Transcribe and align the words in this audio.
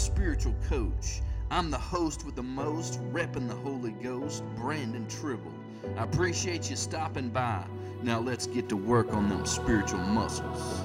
Spiritual 0.00 0.54
Coach. 0.66 1.20
I'm 1.50 1.70
the 1.70 1.76
host 1.76 2.24
with 2.24 2.34
the 2.34 2.42
most, 2.42 2.98
repping 3.12 3.46
the 3.46 3.54
Holy 3.54 3.90
Ghost, 3.90 4.42
Brandon 4.56 5.06
Tribble. 5.08 5.52
I 5.94 6.04
appreciate 6.04 6.70
you 6.70 6.76
stopping 6.76 7.28
by. 7.28 7.66
Now 8.02 8.18
let's 8.18 8.46
get 8.46 8.70
to 8.70 8.78
work 8.78 9.12
on 9.12 9.28
them 9.28 9.44
spiritual 9.44 9.98
muscles. 9.98 10.80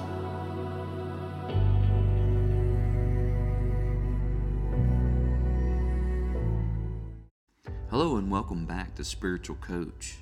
Hello 7.88 8.16
and 8.16 8.30
welcome 8.30 8.66
back 8.66 8.94
to 8.96 9.04
Spiritual 9.04 9.56
Coach. 9.56 10.18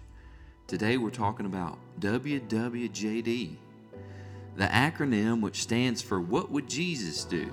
Today 0.68 0.98
we're 0.98 1.10
talking 1.10 1.46
about 1.46 1.79
WWJD, 1.98 3.56
the 4.54 4.66
acronym 4.66 5.40
which 5.40 5.62
stands 5.62 6.01
for 6.01 6.20
What 6.20 6.52
Would 6.52 6.68
Jesus 6.68 7.24
Do? 7.24 7.51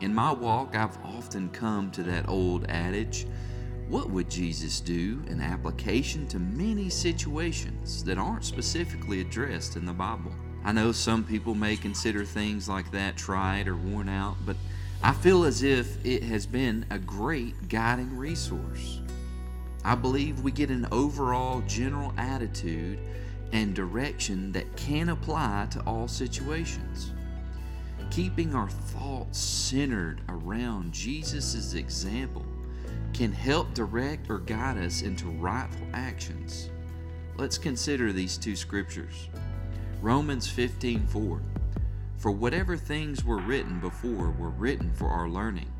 In 0.00 0.14
my 0.14 0.32
walk, 0.32 0.76
I've 0.76 0.98
often 1.04 1.48
come 1.50 1.90
to 1.92 2.02
that 2.04 2.28
old 2.28 2.66
adage 2.68 3.26
what 3.88 4.10
would 4.10 4.28
Jesus 4.28 4.80
do? 4.80 5.22
An 5.28 5.40
application 5.40 6.26
to 6.28 6.40
many 6.40 6.88
situations 6.88 8.02
that 8.02 8.18
aren't 8.18 8.44
specifically 8.44 9.20
addressed 9.20 9.76
in 9.76 9.86
the 9.86 9.92
Bible. 9.92 10.32
I 10.64 10.72
know 10.72 10.90
some 10.90 11.22
people 11.22 11.54
may 11.54 11.76
consider 11.76 12.24
things 12.24 12.68
like 12.68 12.90
that 12.90 13.16
tried 13.16 13.68
or 13.68 13.76
worn 13.76 14.08
out, 14.08 14.38
but 14.44 14.56
I 15.04 15.12
feel 15.12 15.44
as 15.44 15.62
if 15.62 16.04
it 16.04 16.24
has 16.24 16.46
been 16.46 16.84
a 16.90 16.98
great 16.98 17.68
guiding 17.68 18.16
resource. 18.16 19.02
I 19.84 19.94
believe 19.94 20.40
we 20.40 20.50
get 20.50 20.70
an 20.70 20.88
overall 20.90 21.60
general 21.68 22.12
attitude 22.18 22.98
and 23.52 23.72
direction 23.72 24.50
that 24.50 24.76
can 24.76 25.10
apply 25.10 25.68
to 25.70 25.80
all 25.82 26.08
situations. 26.08 27.12
Keeping 28.10 28.54
our 28.54 28.68
thoughts 28.68 29.38
centered 29.38 30.22
around 30.28 30.92
Jesus' 30.92 31.74
example 31.74 32.46
can 33.12 33.32
help 33.32 33.74
direct 33.74 34.30
or 34.30 34.38
guide 34.38 34.78
us 34.78 35.02
into 35.02 35.26
rightful 35.26 35.86
actions. 35.92 36.70
Let's 37.36 37.58
consider 37.58 38.12
these 38.12 38.38
two 38.38 38.56
scriptures. 38.56 39.28
Romans 40.00 40.46
15:4 40.46 41.40
For 42.16 42.30
whatever 42.30 42.76
things 42.76 43.24
were 43.24 43.40
written 43.40 43.80
before 43.80 44.30
were 44.30 44.50
written 44.50 44.92
for 44.92 45.08
our 45.08 45.28
learning, 45.28 45.70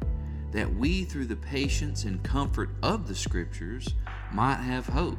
that 0.52 0.74
we 0.74 1.04
through 1.04 1.26
the 1.26 1.36
patience 1.36 2.04
and 2.04 2.22
comfort 2.22 2.70
of 2.82 3.08
the 3.08 3.14
scriptures 3.14 3.94
might 4.32 4.60
have 4.60 4.86
hope. 4.86 5.18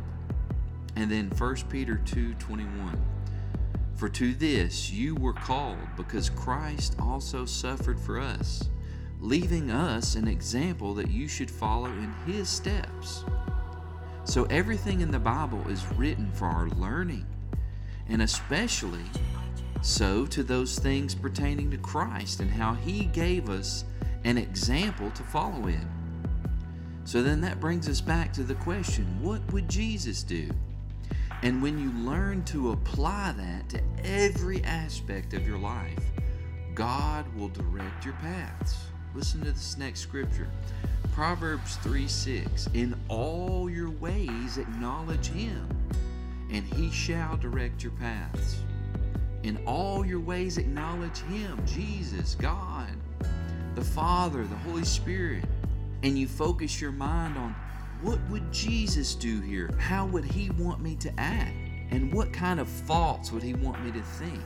And 0.95 1.11
then 1.11 1.29
1 1.29 1.69
Peter 1.69 2.01
2:21 2.05 2.97
For 3.97 4.07
to 4.09 4.33
this 4.33 4.91
you 4.91 5.15
were 5.15 5.33
called 5.33 5.77
because 5.97 6.29
Christ 6.29 6.95
also 6.99 7.45
suffered 7.45 7.99
for 7.99 8.19
us 8.19 8.69
leaving 9.19 9.71
us 9.71 10.15
an 10.15 10.27
example 10.27 10.93
that 10.93 11.09
you 11.09 11.27
should 11.27 11.49
follow 11.49 11.87
in 11.87 12.13
His 12.25 12.49
steps. 12.49 13.23
So 14.23 14.45
everything 14.45 15.01
in 15.01 15.11
the 15.11 15.19
Bible 15.19 15.67
is 15.69 15.85
written 15.95 16.31
for 16.33 16.45
our 16.45 16.69
learning, 16.69 17.25
and 18.09 18.21
especially 18.21 19.05
so 19.81 20.25
to 20.27 20.43
those 20.43 20.79
things 20.79 21.15
pertaining 21.15 21.71
to 21.71 21.77
Christ 21.77 22.39
and 22.39 22.51
how 22.51 22.73
He 22.73 23.05
gave 23.05 23.49
us 23.49 23.85
an 24.23 24.37
example 24.37 25.11
to 25.11 25.23
follow 25.23 25.67
in. 25.67 25.87
So 27.05 27.23
then 27.23 27.39
that 27.41 27.59
brings 27.59 27.87
us 27.87 28.01
back 28.01 28.33
to 28.33 28.43
the 28.43 28.55
question 28.55 29.05
what 29.21 29.41
would 29.53 29.69
Jesus 29.69 30.23
do? 30.23 30.49
And 31.43 31.61
when 31.61 31.77
you 31.77 31.91
learn 32.03 32.43
to 32.45 32.71
apply 32.71 33.33
that 33.37 33.69
to 33.69 33.81
every 34.03 34.63
aspect 34.63 35.33
of 35.33 35.47
your 35.47 35.59
life, 35.59 35.99
God 36.73 37.25
will 37.35 37.49
direct 37.49 38.05
your 38.05 38.15
paths. 38.15 38.75
Listen 39.13 39.41
to 39.41 39.51
this 39.51 39.77
next 39.77 40.01
scripture. 40.01 40.47
Proverbs 41.13 41.77
3 41.77 42.07
6. 42.07 42.69
In 42.73 42.95
all 43.07 43.69
your 43.69 43.89
ways 43.89 44.57
acknowledge 44.57 45.27
him, 45.27 45.67
and 46.51 46.65
he 46.65 46.91
shall 46.91 47.37
direct 47.37 47.83
your 47.83 47.93
paths. 47.93 48.57
In 49.43 49.57
all 49.65 50.05
your 50.05 50.19
ways 50.19 50.57
acknowledge 50.57 51.19
him, 51.21 51.59
Jesus, 51.65 52.35
God, 52.35 52.89
the 53.75 53.83
Father, 53.83 54.43
the 54.43 54.55
Holy 54.57 54.83
Spirit, 54.83 55.45
and 56.03 56.17
you 56.17 56.27
focus 56.27 56.81
your 56.81 56.91
mind 56.91 57.37
on 57.37 57.55
what 58.01 58.19
would 58.29 58.51
Jesus 58.51 59.15
do 59.15 59.41
here? 59.41 59.69
How 59.79 60.05
would 60.05 60.25
he 60.25 60.49
want 60.51 60.81
me 60.81 60.95
to 60.97 61.11
act? 61.19 61.55
And 61.89 62.13
what 62.13 62.31
kind 62.31 62.59
of 62.59 62.67
thoughts 62.67 63.31
would 63.31 63.43
he 63.43 63.53
want 63.53 63.83
me 63.83 63.91
to 63.91 64.01
think? 64.01 64.43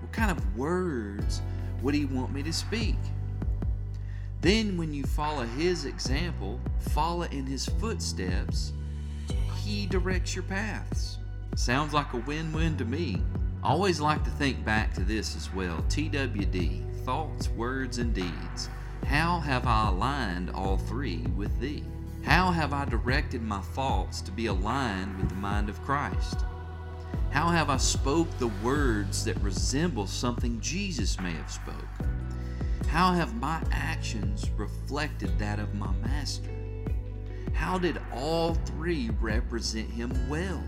What 0.00 0.12
kind 0.12 0.30
of 0.30 0.56
words 0.56 1.42
would 1.82 1.94
he 1.94 2.06
want 2.06 2.32
me 2.32 2.42
to 2.42 2.52
speak? 2.52 2.96
Then, 4.40 4.76
when 4.76 4.94
you 4.94 5.04
follow 5.04 5.44
his 5.44 5.84
example, 5.84 6.60
follow 6.78 7.22
in 7.22 7.44
his 7.46 7.66
footsteps, 7.66 8.72
he 9.64 9.86
directs 9.86 10.34
your 10.34 10.44
paths. 10.44 11.18
Sounds 11.56 11.92
like 11.92 12.12
a 12.12 12.18
win 12.18 12.52
win 12.52 12.76
to 12.78 12.84
me. 12.84 13.22
I 13.62 13.70
always 13.70 14.00
like 14.00 14.22
to 14.24 14.30
think 14.30 14.64
back 14.64 14.94
to 14.94 15.00
this 15.00 15.34
as 15.36 15.52
well 15.52 15.84
TWD, 15.88 17.04
thoughts, 17.04 17.48
words, 17.50 17.98
and 17.98 18.14
deeds. 18.14 18.70
How 19.06 19.40
have 19.40 19.66
I 19.66 19.88
aligned 19.88 20.50
all 20.50 20.76
three 20.76 21.24
with 21.36 21.58
thee? 21.58 21.84
How 22.28 22.50
have 22.50 22.74
I 22.74 22.84
directed 22.84 23.40
my 23.40 23.62
thoughts 23.62 24.20
to 24.20 24.30
be 24.30 24.46
aligned 24.46 25.16
with 25.16 25.30
the 25.30 25.34
mind 25.36 25.70
of 25.70 25.82
Christ? 25.82 26.44
How 27.30 27.48
have 27.48 27.70
I 27.70 27.78
spoke 27.78 28.28
the 28.36 28.52
words 28.62 29.24
that 29.24 29.40
resemble 29.40 30.06
something 30.06 30.60
Jesus 30.60 31.18
may 31.18 31.32
have 31.32 31.50
spoke? 31.50 31.88
How 32.88 33.14
have 33.14 33.34
my 33.40 33.62
actions 33.72 34.50
reflected 34.58 35.38
that 35.38 35.58
of 35.58 35.74
my 35.74 35.90
master? 36.02 36.50
How 37.54 37.78
did 37.78 37.98
all 38.12 38.52
three 38.52 39.08
represent 39.22 39.88
him 39.88 40.12
well? 40.28 40.62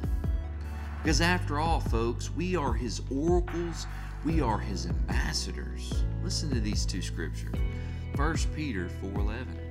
Because 1.03 1.21
after 1.21 1.61
all, 1.61 1.81
folks, 1.81 2.31
we 2.31 2.57
are 2.57 2.73
his 2.73 3.03
oracles, 3.11 3.87
we 4.25 4.41
are 4.41 4.59
his 4.59 4.87
ambassadors. 4.87 6.05
Listen 6.25 6.49
to 6.55 6.61
these 6.61 6.87
two 6.87 7.03
scriptures. 7.03 7.55
1 8.17 8.37
Peter 8.57 8.89
4:11. 9.03 9.70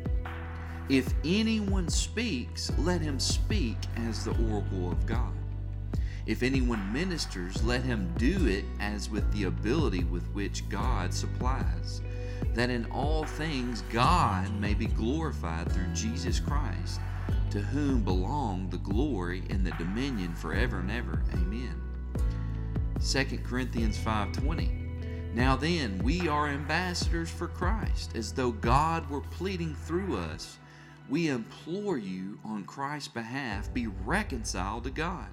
If 0.90 1.14
anyone 1.24 1.88
speaks, 1.90 2.72
let 2.80 3.02
him 3.02 3.20
speak 3.20 3.78
as 3.96 4.26
the 4.26 4.32
oracle 4.52 4.92
of 4.92 5.06
God. 5.06 5.34
If 6.26 6.44
anyone 6.44 6.92
ministers, 6.92 7.64
let 7.64 7.84
him 7.84 8.14
do 8.18 8.48
it 8.48 8.66
as 8.80 9.10
with 9.10 9.32
the 9.32 9.46
ability 9.46 10.04
with 10.04 10.28
which 10.34 10.68
God 10.68 11.14
supplies 11.14 12.02
that 12.54 12.70
in 12.70 12.86
all 12.92 13.24
things 13.24 13.84
God 13.92 14.54
may 14.60 14.74
be 14.74 14.88
glorified 14.88 15.72
through 15.72 15.94
Jesus 15.94 16.40
Christ, 16.40 17.00
to 17.52 17.60
whom 17.60 18.04
belong 18.04 18.70
the 18.70 18.78
glory 18.78 19.44
and 19.50 19.66
the 19.66 19.72
dominion 19.72 20.34
forever 20.36 20.80
and 20.80 20.92
ever. 20.92 21.24
Amen. 21.34 21.82
2 23.02 23.44
Corinthians 23.44 23.98
5:20 23.98 25.34
Now 25.34 25.56
then, 25.56 26.00
we 26.00 26.28
are 26.28 26.48
ambassadors 26.48 27.30
for 27.30 27.48
Christ, 27.48 28.16
as 28.16 28.34
though 28.34 28.52
God 28.52 29.10
were 29.10 29.22
pleading 29.22 29.76
through 29.76 30.18
us. 30.18 30.58
We 31.10 31.30
implore 31.30 31.98
you 31.98 32.40
on 32.46 32.66
Christ's 32.66 33.08
behalf, 33.08 33.74
be 33.74 33.88
reconciled 33.88 34.84
to 34.84 34.92
God. 34.92 35.28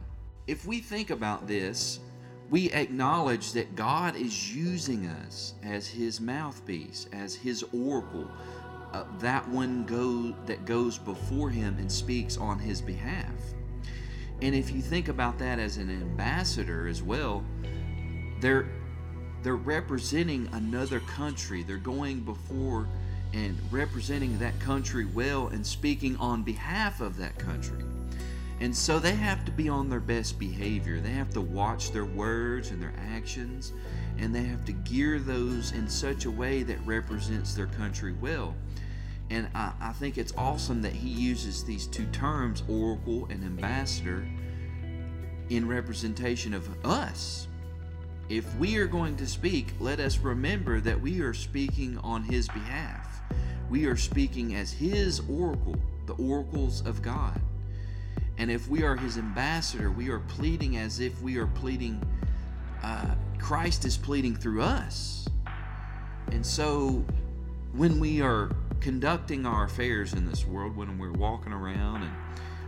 If 0.47 0.65
we 0.67 0.81
think 0.81 1.11
about 1.11 1.47
this, 1.47 2.01
we 2.49 2.71
acknowledge 2.73 3.53
that 3.53 3.75
God 3.75 4.17
is 4.17 4.55
using 4.55 5.07
us 5.07 5.55
as 5.63 5.87
His 5.87 6.21
mouthpiece, 6.21 7.09
as 7.13 7.35
His 7.35 7.65
oracle, 7.75 8.31
uh, 8.93 9.05
that 9.19 9.47
one 9.49 9.85
go 9.85 10.35
that 10.47 10.65
goes 10.65 10.97
before 10.97 11.51
Him 11.51 11.77
and 11.79 11.91
speaks 11.91 12.39
on 12.39 12.59
His 12.59 12.81
behalf. 12.81 13.35
And 14.41 14.55
if 14.55 14.71
you 14.71 14.81
think 14.81 15.09
about 15.09 15.39
that 15.39 15.59
as 15.59 15.77
an 15.77 15.91
ambassador 15.91 16.87
as 16.87 17.03
well, 17.03 17.45
they're 18.41 18.69
they're 19.43 19.57
representing 19.57 20.49
another 20.53 21.01
country. 21.01 21.63
They're 21.63 21.77
going 21.77 22.21
before 22.21 22.89
and 23.33 23.59
representing 23.71 24.39
that 24.39 24.59
country 24.61 25.05
well 25.05 25.49
and 25.49 25.67
speaking 25.67 26.17
on 26.17 26.43
behalf 26.43 27.01
of 27.01 27.17
that 27.17 27.39
country. 27.39 27.83
And 28.61 28.75
so 28.75 28.99
they 28.99 29.15
have 29.15 29.45
to 29.45 29.53
be 29.53 29.69
on 29.69 29.91
their 29.91 30.01
best 30.01 30.39
behavior. 30.39 30.99
They 30.99 31.11
have 31.11 31.31
to 31.31 31.43
watch 31.43 31.93
their 31.93 32.07
words 32.07 32.71
and 32.71 32.81
their 32.81 32.95
actions, 33.15 33.73
and 34.19 34.35
they 34.35 34.45
have 34.45 34.65
to 34.65 34.73
gear 34.73 35.19
those 35.19 35.73
in 35.73 35.89
such 35.89 36.25
a 36.25 36.31
way 36.31 36.63
that 36.63 36.79
represents 36.87 37.55
their 37.55 37.67
country 37.67 38.15
well. 38.15 38.55
And 39.29 39.49
I, 39.55 39.73
I 39.81 39.93
think 39.93 40.17
it's 40.17 40.33
awesome 40.39 40.81
that 40.83 40.93
he 40.93 41.11
uses 41.11 41.65
these 41.65 41.87
two 41.87 42.07
terms, 42.07 42.63
oracle 42.69 43.27
and 43.29 43.45
ambassador, 43.45 44.27
in 45.51 45.69
representation 45.69 46.55
of 46.55 46.69
us. 46.85 47.49
If 48.29 48.57
we 48.57 48.77
are 48.77 48.87
going 48.87 49.17
to 49.17 49.27
speak, 49.27 49.75
let 49.79 50.01
us 50.01 50.19
remember 50.19 50.81
that 50.81 51.01
we 51.01 51.21
are 51.21 51.35
speaking 51.35 51.99
on 51.99 52.25
his 52.25 52.49
behalf. 52.49 53.16
We 53.71 53.87
are 53.87 53.97
speaking 53.97 54.55
as 54.55 54.73
his 54.73 55.21
oracle, 55.29 55.77
the 56.07 56.15
oracles 56.15 56.87
of 56.87 57.03
God. 57.03 57.41
And 58.39 58.51
if 58.51 58.69
we 58.69 58.83
are 58.83 58.97
his 58.97 59.19
ambassador, 59.19 59.91
we 59.91 60.11
are 60.11 60.21
pleading 60.21 60.77
as 60.77 61.01
if 61.01 61.21
we 61.23 61.39
are 61.39 61.47
pleading, 61.47 62.03
uh, 62.83 63.15
Christ 63.39 63.85
is 63.85 63.97
pleading 63.97 64.37
through 64.37 64.63
us. 64.63 65.29
And 66.33 66.45
so 66.45 67.05
when 67.73 67.99
we 67.99 68.21
are 68.21 68.51
conducting 68.81 69.47
our 69.47 69.65
affairs 69.65 70.13
in 70.13 70.27
this 70.27 70.47
world, 70.47 70.77
when 70.77 70.99
we're 70.99 71.13
walking 71.13 71.53
around 71.53 72.03
and 72.03 72.13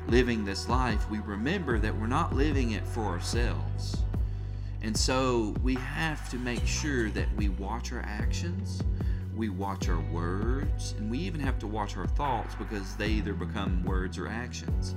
living 0.09 0.45
this 0.45 0.69
life, 0.69 1.09
we 1.11 1.19
remember 1.21 1.79
that 1.79 1.95
we're 1.95 2.07
not 2.07 2.35
living 2.35 2.73
it 2.73 2.87
for 2.87 3.03
ourselves. 3.03 3.97
And 4.83 4.97
so 4.97 5.55
we 5.63 5.75
have 5.75 6.31
to 6.31 6.37
make 6.37 6.67
sure 6.67 7.11
that 7.11 7.27
we 7.37 7.49
watch 7.51 7.93
our 7.93 8.01
actions, 8.01 8.83
we 9.39 9.49
watch 9.49 9.89
our 9.89 10.01
words, 10.13 10.95
and 10.99 11.09
we 11.09 11.19
even 11.19 11.41
have 11.41 11.59
to 11.61 11.67
watch 11.69 11.97
our 11.97 12.09
thoughts 12.09 12.57
because 12.57 12.97
they 12.97 13.09
either 13.09 13.33
become 13.33 13.85
words 13.85 14.19
or 14.19 14.27
actions. 14.27 14.97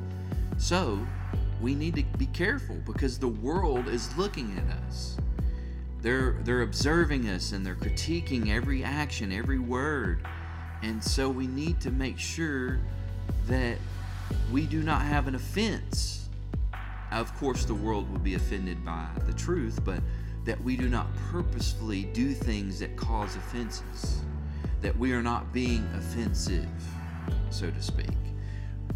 So 0.57 0.99
we 1.61 1.75
need 1.75 1.95
to 1.95 2.03
be 2.17 2.25
careful 2.25 2.77
because 2.85 3.19
the 3.19 3.27
world 3.27 3.87
is 3.87 4.15
looking 4.17 4.57
at 4.57 4.75
us. 4.87 5.15
They're, 6.01 6.37
they're 6.43 6.63
observing 6.63 7.29
us 7.29 7.51
and 7.51 7.63
they're 7.63 7.75
critiquing 7.75 8.49
every 8.49 8.83
action, 8.83 9.31
every 9.31 9.59
word. 9.59 10.25
And 10.81 11.03
so 11.03 11.29
we 11.29 11.45
need 11.45 11.79
to 11.81 11.91
make 11.91 12.17
sure 12.17 12.79
that 13.47 13.77
we 14.51 14.65
do 14.65 14.81
not 14.81 15.03
have 15.03 15.27
an 15.27 15.35
offense. 15.35 16.29
Of 17.11 17.35
course, 17.37 17.65
the 17.65 17.75
world 17.75 18.11
will 18.11 18.19
be 18.19 18.33
offended 18.33 18.83
by 18.83 19.07
the 19.27 19.33
truth, 19.33 19.79
but 19.85 20.01
that 20.45 20.59
we 20.63 20.75
do 20.75 20.89
not 20.89 21.07
purposefully 21.31 22.05
do 22.13 22.33
things 22.33 22.79
that 22.79 22.95
cause 22.95 23.35
offenses, 23.35 24.21
that 24.81 24.97
we 24.97 25.13
are 25.13 25.21
not 25.21 25.53
being 25.53 25.87
offensive, 25.95 26.67
so 27.49 27.69
to 27.69 27.81
speak. 27.81 28.07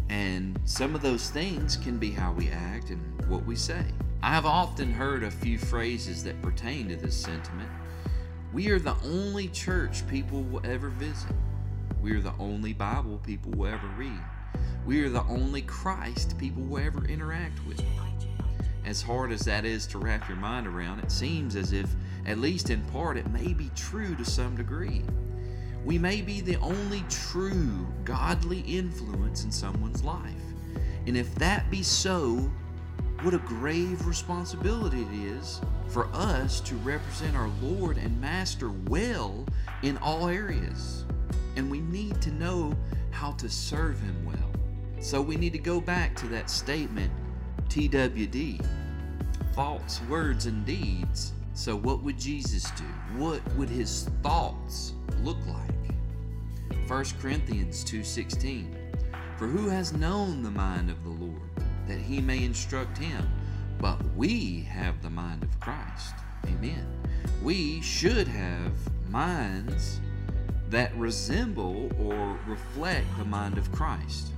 And 0.08 0.58
some 0.64 0.94
of 0.94 1.02
those 1.02 1.30
things 1.30 1.76
can 1.76 1.98
be 1.98 2.10
how 2.10 2.32
we 2.32 2.50
act 2.50 2.90
and 2.90 3.00
what 3.28 3.44
we 3.44 3.56
say. 3.56 3.84
I 4.22 4.30
have 4.30 4.46
often 4.46 4.92
heard 4.92 5.22
a 5.22 5.30
few 5.30 5.58
phrases 5.58 6.24
that 6.24 6.40
pertain 6.42 6.88
to 6.88 6.96
this 6.96 7.16
sentiment. 7.16 7.70
We 8.52 8.70
are 8.70 8.78
the 8.78 8.96
only 9.04 9.48
church 9.48 10.06
people 10.08 10.42
will 10.42 10.64
ever 10.64 10.88
visit. 10.88 11.34
We 12.00 12.12
are 12.12 12.20
the 12.20 12.34
only 12.38 12.72
Bible 12.72 13.20
people 13.24 13.52
will 13.52 13.66
ever 13.66 13.88
read. 13.96 14.20
We 14.86 15.02
are 15.04 15.08
the 15.08 15.24
only 15.24 15.62
Christ 15.62 16.38
people 16.38 16.62
will 16.62 16.78
ever 16.78 17.04
interact 17.04 17.64
with. 17.66 17.82
As 18.84 19.02
hard 19.02 19.32
as 19.32 19.40
that 19.40 19.64
is 19.64 19.86
to 19.88 19.98
wrap 19.98 20.28
your 20.28 20.38
mind 20.38 20.68
around, 20.68 21.00
it 21.00 21.10
seems 21.10 21.56
as 21.56 21.72
if, 21.72 21.92
at 22.24 22.38
least 22.38 22.70
in 22.70 22.82
part, 22.86 23.16
it 23.16 23.28
may 23.30 23.52
be 23.52 23.70
true 23.74 24.14
to 24.14 24.24
some 24.24 24.56
degree. 24.56 25.02
We 25.86 25.98
may 25.98 26.20
be 26.20 26.40
the 26.40 26.56
only 26.56 27.04
true 27.08 27.86
godly 28.04 28.58
influence 28.62 29.44
in 29.44 29.52
someone's 29.52 30.02
life. 30.02 30.32
And 31.06 31.16
if 31.16 31.32
that 31.36 31.70
be 31.70 31.84
so, 31.84 32.50
what 33.22 33.34
a 33.34 33.38
grave 33.38 34.04
responsibility 34.04 35.02
it 35.02 35.12
is 35.12 35.60
for 35.86 36.08
us 36.12 36.58
to 36.62 36.74
represent 36.78 37.36
our 37.36 37.48
Lord 37.62 37.98
and 37.98 38.20
Master 38.20 38.70
well 38.88 39.46
in 39.84 39.96
all 39.98 40.26
areas. 40.26 41.04
And 41.54 41.70
we 41.70 41.78
need 41.78 42.20
to 42.20 42.32
know 42.32 42.76
how 43.12 43.30
to 43.34 43.48
serve 43.48 44.00
Him 44.00 44.26
well. 44.26 44.50
So 45.00 45.22
we 45.22 45.36
need 45.36 45.52
to 45.52 45.58
go 45.60 45.80
back 45.80 46.16
to 46.16 46.26
that 46.26 46.50
statement 46.50 47.12
TWD 47.68 48.66
thoughts, 49.52 50.00
words, 50.08 50.46
and 50.46 50.66
deeds. 50.66 51.32
So, 51.54 51.76
what 51.76 52.02
would 52.02 52.18
Jesus 52.18 52.70
do? 52.72 52.84
What 53.16 53.40
would 53.54 53.70
his 53.70 54.10
thoughts 54.22 54.92
look 55.22 55.38
like? 55.46 55.75
1 56.86 57.04
Corinthians 57.20 57.82
2:16 57.82 58.72
For 59.36 59.48
who 59.48 59.68
has 59.68 59.92
known 59.92 60.44
the 60.44 60.52
mind 60.52 60.88
of 60.88 61.02
the 61.02 61.10
Lord 61.10 61.50
that 61.88 61.98
he 61.98 62.20
may 62.20 62.44
instruct 62.44 62.96
him? 62.96 63.28
But 63.78 63.98
we 64.14 64.60
have 64.70 65.02
the 65.02 65.10
mind 65.10 65.42
of 65.42 65.58
Christ. 65.58 66.14
Amen. 66.46 66.86
We 67.42 67.80
should 67.80 68.28
have 68.28 68.72
minds 69.10 70.00
that 70.70 70.96
resemble 70.96 71.90
or 71.98 72.38
reflect 72.46 73.06
the 73.18 73.24
mind 73.24 73.58
of 73.58 73.72
Christ. 73.72 74.28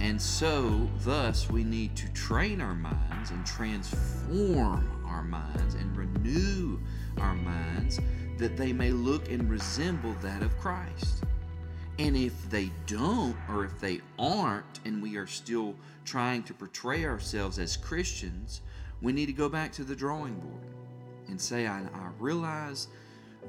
And 0.00 0.20
so, 0.20 0.88
thus, 1.04 1.48
we 1.48 1.62
need 1.62 1.94
to 1.96 2.12
train 2.14 2.60
our 2.60 2.74
minds 2.74 3.30
and 3.30 3.46
transform 3.46 5.04
our 5.06 5.22
minds 5.22 5.74
and 5.74 5.96
renew 5.96 6.80
our 7.18 7.34
minds 7.34 8.00
that 8.38 8.56
they 8.56 8.72
may 8.72 8.90
look 8.90 9.30
and 9.30 9.48
resemble 9.48 10.14
that 10.22 10.42
of 10.42 10.56
Christ. 10.58 11.24
And 11.98 12.16
if 12.16 12.48
they 12.48 12.70
don't, 12.86 13.36
or 13.48 13.64
if 13.64 13.78
they 13.80 14.00
aren't, 14.18 14.80
and 14.84 15.02
we 15.02 15.16
are 15.16 15.26
still 15.26 15.74
trying 16.04 16.44
to 16.44 16.54
portray 16.54 17.04
ourselves 17.04 17.58
as 17.58 17.76
Christians, 17.76 18.60
we 19.02 19.12
need 19.12 19.26
to 19.26 19.32
go 19.32 19.48
back 19.48 19.72
to 19.72 19.84
the 19.84 19.96
drawing 19.96 20.34
board 20.34 20.62
and 21.28 21.40
say, 21.40 21.66
I, 21.66 21.80
I 21.80 22.08
realize 22.18 22.88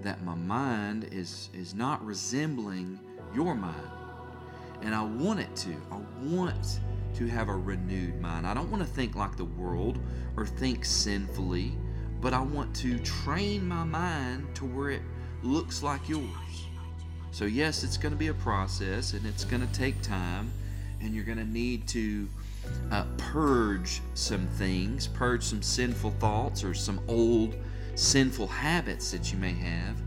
that 0.01 0.24
my 0.24 0.36
mind 0.36 1.10
is, 1.12 1.50
is 1.54 1.74
not 1.74 2.04
resembling 2.06 3.00
your 3.34 3.54
mind 3.56 3.92
and 4.81 4.96
I 4.96 5.04
want 5.04 5.40
it 5.40 5.56
to. 5.57 5.75
I 5.92 6.00
want 6.22 6.80
to 7.16 7.28
have 7.28 7.50
a 7.50 7.56
renewed 7.56 8.19
mind. 8.22 8.48
I 8.48 8.54
don't 8.54 8.72
want 8.72 8.84
to 8.84 8.90
think 8.90 9.16
like 9.16 9.36
the 9.36 9.46
world 9.46 10.00
or 10.38 10.46
think 10.46 10.86
sinfully, 10.86 11.74
but 12.22 12.34
I 12.34 12.42
want 12.42 12.75
to 12.78 13.00
train 13.00 13.68
my 13.68 13.84
mind 13.84 14.48
to 14.56 14.66
where 14.66 14.92
it 14.92 15.01
looks 15.44 15.84
like 15.84 16.07
yours. 16.07 16.25
So, 17.31 17.46
yes, 17.46 17.84
it's 17.84 17.98
going 17.98 18.12
to 18.12 18.18
be 18.18 18.28
a 18.28 18.34
process 18.34 19.14
and 19.14 19.26
it's 19.26 19.46
going 19.46 19.66
to 19.66 19.74
take 19.74 20.02
time, 20.02 20.52
and 21.02 21.14
you're 21.14 21.24
going 21.24 21.38
to 21.38 21.50
need 21.50 21.88
to 21.90 22.28
uh, 22.92 23.06
purge 23.18 24.02
some 24.14 24.48
things, 24.48 25.08
purge 25.08 25.44
some 25.44 25.62
sinful 25.62 26.12
thoughts 26.12 26.64
or 26.64 26.74
some 26.74 27.00
old 27.08 27.56
sinful 27.96 28.48
habits 28.48 29.12
that 29.12 29.31
you 29.31 29.38
may 29.38 29.54
have, 29.54 29.98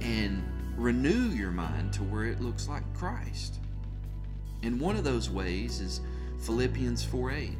and 0.00 0.42
renew 0.76 1.28
your 1.28 1.50
mind 1.50 1.92
to 1.94 2.02
where 2.02 2.24
it 2.24 2.40
looks 2.40 2.68
like 2.68 2.82
Christ. 2.94 3.58
And 4.62 4.80
one 4.80 4.96
of 4.96 5.04
those 5.04 5.28
ways 5.28 5.80
is 5.80 6.00
Philippians 6.40 7.04
4 7.04 7.32
8. 7.32 7.50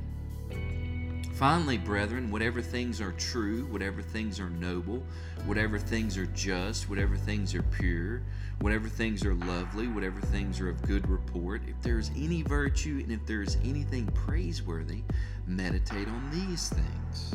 Finally, 1.34 1.78
brethren, 1.78 2.31
whatever 2.31 2.62
things 2.62 3.00
are 3.00 3.10
true, 3.12 3.64
whatever 3.66 4.00
things 4.00 4.38
are 4.38 4.50
noble, 4.50 5.02
whatever 5.46 5.81
things 5.81 6.16
are 6.16 6.26
just, 6.26 6.88
whatever 6.88 7.16
things 7.16 7.56
are 7.56 7.62
pure, 7.62 8.22
whatever 8.60 8.88
things 8.88 9.25
are 9.25 9.34
lovely, 9.34 9.88
whatever 9.88 10.20
things 10.20 10.60
are 10.60 10.69
of 10.69 10.81
good 10.82 11.08
report, 11.08 11.61
if 11.66 11.75
there 11.82 11.99
is 11.99 12.12
any 12.16 12.42
virtue 12.42 13.00
and 13.02 13.11
if 13.11 13.26
there 13.26 13.42
is 13.42 13.56
anything 13.64 14.06
praiseworthy, 14.14 15.02
meditate 15.44 16.06
on 16.06 16.30
these 16.30 16.68
things. 16.68 17.35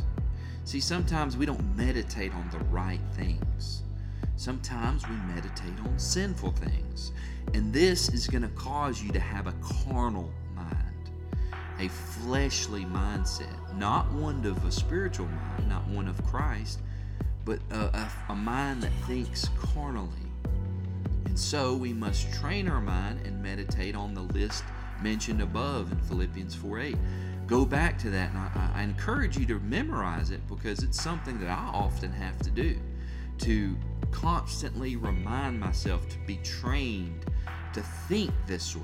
See, 0.64 0.80
sometimes 0.80 1.36
we 1.36 1.46
don't 1.46 1.76
meditate 1.76 2.34
on 2.34 2.50
the 2.52 2.60
right 2.66 3.02
things. 3.16 3.84
Sometimes 4.38 5.06
we 5.10 5.16
meditate 5.34 5.78
on 5.86 6.00
sinful 6.00 6.52
things. 6.52 7.12
And 7.54 7.74
this 7.74 8.08
is 8.08 8.28
going 8.28 8.44
to 8.44 8.50
cause 8.50 9.04
you 9.04 9.12
to 9.12 9.20
have 9.20 9.48
a 9.48 9.54
carnal 9.62 10.32
mind, 10.56 10.89
a 11.80 11.88
fleshly 11.88 12.86
mindset, 12.86 13.78
not 13.78 14.12
one 14.12 14.46
of 14.46 14.64
a 14.66 14.72
spiritual 14.72 15.28
mind, 15.28 15.70
not 15.70 15.88
one 15.88 16.08
of 16.08 16.24
Christ, 16.26 16.80
but 17.46 17.60
a, 17.72 17.80
a, 17.80 18.12
a 18.30 18.36
mind 18.36 18.84
that 18.84 18.92
thinks 19.08 19.50
carnally. 19.74 20.10
And 21.26 21.40
so 21.40 21.74
we 21.76 21.94
must 21.94 22.32
train 22.34 22.68
our 22.68 22.82
mind 22.82 23.26
and 23.26 23.42
meditate 23.42 23.96
on 23.96 24.14
the 24.14 24.22
list 24.22 24.64
mentioned 25.02 25.42
above 25.42 25.92
in 25.92 26.00
Philippians 26.00 26.54
4 26.56 26.80
8. 26.80 26.96
Go 27.48 27.66
back 27.66 27.98
to 28.00 28.10
that, 28.12 28.30
and 28.30 28.38
I, 28.38 28.72
I 28.76 28.84
encourage 28.84 29.38
you 29.38 29.46
to 29.48 29.60
memorize 29.60 30.30
it 30.32 30.46
because 30.48 30.84
it's 30.84 31.02
something 31.02 31.40
that 31.40 31.50
I 31.50 31.72
often 31.74 32.12
have 32.12 32.38
to 32.40 32.52
do 32.52 32.80
to 33.40 33.78
constantly 34.12 34.96
remind 34.96 35.60
myself 35.60 36.08
to 36.10 36.18
be 36.28 36.38
trained 36.38 37.26
to 37.74 37.82
think 37.82 38.32
this 38.46 38.76
way, 38.76 38.84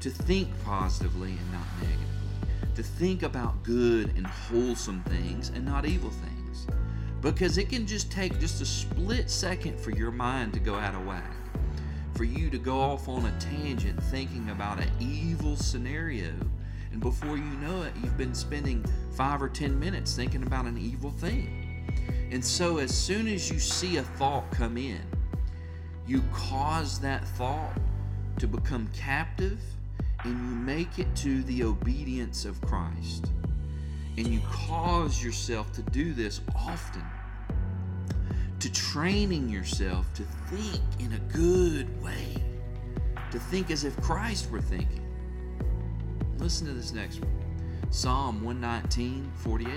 to 0.00 0.10
think 0.10 0.48
positively 0.64 1.30
and 1.30 1.52
not 1.52 1.66
negatively, 1.80 2.74
to 2.74 2.82
think 2.82 3.22
about 3.22 3.62
good 3.64 4.16
and 4.16 4.26
wholesome 4.26 5.02
things 5.04 5.48
and 5.50 5.64
not 5.64 5.84
evil 5.84 6.10
things. 6.10 6.66
Because 7.20 7.58
it 7.58 7.68
can 7.68 7.86
just 7.86 8.12
take 8.12 8.38
just 8.38 8.62
a 8.62 8.66
split 8.66 9.28
second 9.28 9.78
for 9.80 9.90
your 9.90 10.12
mind 10.12 10.52
to 10.52 10.60
go 10.60 10.76
out 10.76 10.94
of 10.94 11.04
whack, 11.04 11.32
for 12.14 12.22
you 12.22 12.48
to 12.50 12.58
go 12.58 12.80
off 12.80 13.08
on 13.08 13.24
a 13.24 13.40
tangent 13.40 14.00
thinking 14.04 14.50
about 14.50 14.80
an 14.80 14.90
evil 15.00 15.56
scenario. 15.56 16.30
And 16.92 17.00
before 17.00 17.36
you 17.36 17.50
know 17.60 17.82
it, 17.82 17.92
you've 18.02 18.16
been 18.16 18.34
spending 18.34 18.84
five 19.14 19.42
or 19.42 19.48
ten 19.48 19.78
minutes 19.78 20.14
thinking 20.14 20.44
about 20.44 20.66
an 20.66 20.78
evil 20.78 21.10
thing. 21.10 21.64
And 22.30 22.44
so, 22.44 22.78
as 22.78 22.96
soon 22.96 23.26
as 23.26 23.50
you 23.50 23.58
see 23.58 23.96
a 23.96 24.02
thought 24.02 24.48
come 24.52 24.76
in, 24.76 25.00
you 26.06 26.22
cause 26.32 27.00
that 27.00 27.26
thought 27.26 27.72
to 28.38 28.46
become 28.46 28.88
captive 28.96 29.58
and 30.24 30.32
you 30.32 30.56
make 30.56 30.98
it 30.98 31.14
to 31.16 31.42
the 31.44 31.62
obedience 31.64 32.44
of 32.44 32.60
Christ. 32.60 33.26
And 34.16 34.26
you 34.26 34.40
cause 34.50 35.22
yourself 35.22 35.72
to 35.72 35.82
do 35.82 36.12
this 36.12 36.40
often, 36.56 37.04
to 38.58 38.72
training 38.72 39.48
yourself 39.48 40.12
to 40.14 40.24
think 40.50 40.82
in 40.98 41.12
a 41.12 41.32
good 41.32 42.02
way, 42.02 42.34
to 43.30 43.38
think 43.38 43.70
as 43.70 43.84
if 43.84 43.96
Christ 44.00 44.50
were 44.50 44.60
thinking. 44.60 45.04
Listen 46.38 46.66
to 46.66 46.72
this 46.72 46.92
next 46.92 47.20
one 47.20 47.38
Psalm 47.90 48.42
119 48.44 49.30
48. 49.36 49.72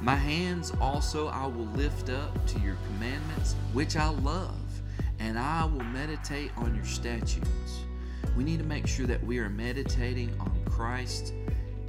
My 0.00 0.16
hands 0.16 0.72
also 0.80 1.28
I 1.28 1.46
will 1.46 1.66
lift 1.66 2.10
up 2.10 2.46
to 2.48 2.58
your 2.60 2.76
commandments, 2.86 3.54
which 3.72 3.96
I 3.96 4.08
love, 4.08 4.82
and 5.18 5.38
I 5.38 5.64
will 5.64 5.84
meditate 5.84 6.50
on 6.56 6.74
your 6.74 6.84
statutes. 6.84 7.84
We 8.36 8.44
need 8.44 8.58
to 8.58 8.64
make 8.64 8.86
sure 8.86 9.06
that 9.06 9.24
we 9.24 9.38
are 9.38 9.48
meditating 9.48 10.34
on 10.40 10.56
Christ 10.66 11.32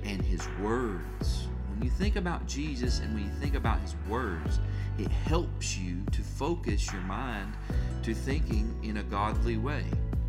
and 0.03 0.21
His 0.21 0.47
words. 0.61 1.47
When 1.69 1.81
you 1.81 1.89
think 1.89 2.15
about 2.15 2.45
Jesus 2.47 2.99
and 2.99 3.13
when 3.13 3.23
you 3.23 3.31
think 3.39 3.55
about 3.55 3.79
His 3.81 3.95
words, 4.07 4.59
it 4.97 5.09
helps 5.09 5.77
you 5.77 6.03
to 6.11 6.21
focus 6.21 6.91
your 6.91 7.01
mind 7.01 7.53
to 8.03 8.13
thinking 8.13 8.79
in 8.83 8.97
a 8.97 9.03
godly 9.03 9.57
way. 9.57 9.83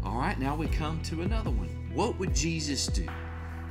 All 0.05 0.19
right, 0.19 0.39
now 0.39 0.57
we 0.57 0.67
come 0.67 1.01
to 1.03 1.23
another 1.23 1.51
one. 1.51 1.69
What 1.93 2.19
would 2.19 2.35
Jesus 2.35 2.87
do? 2.87 3.07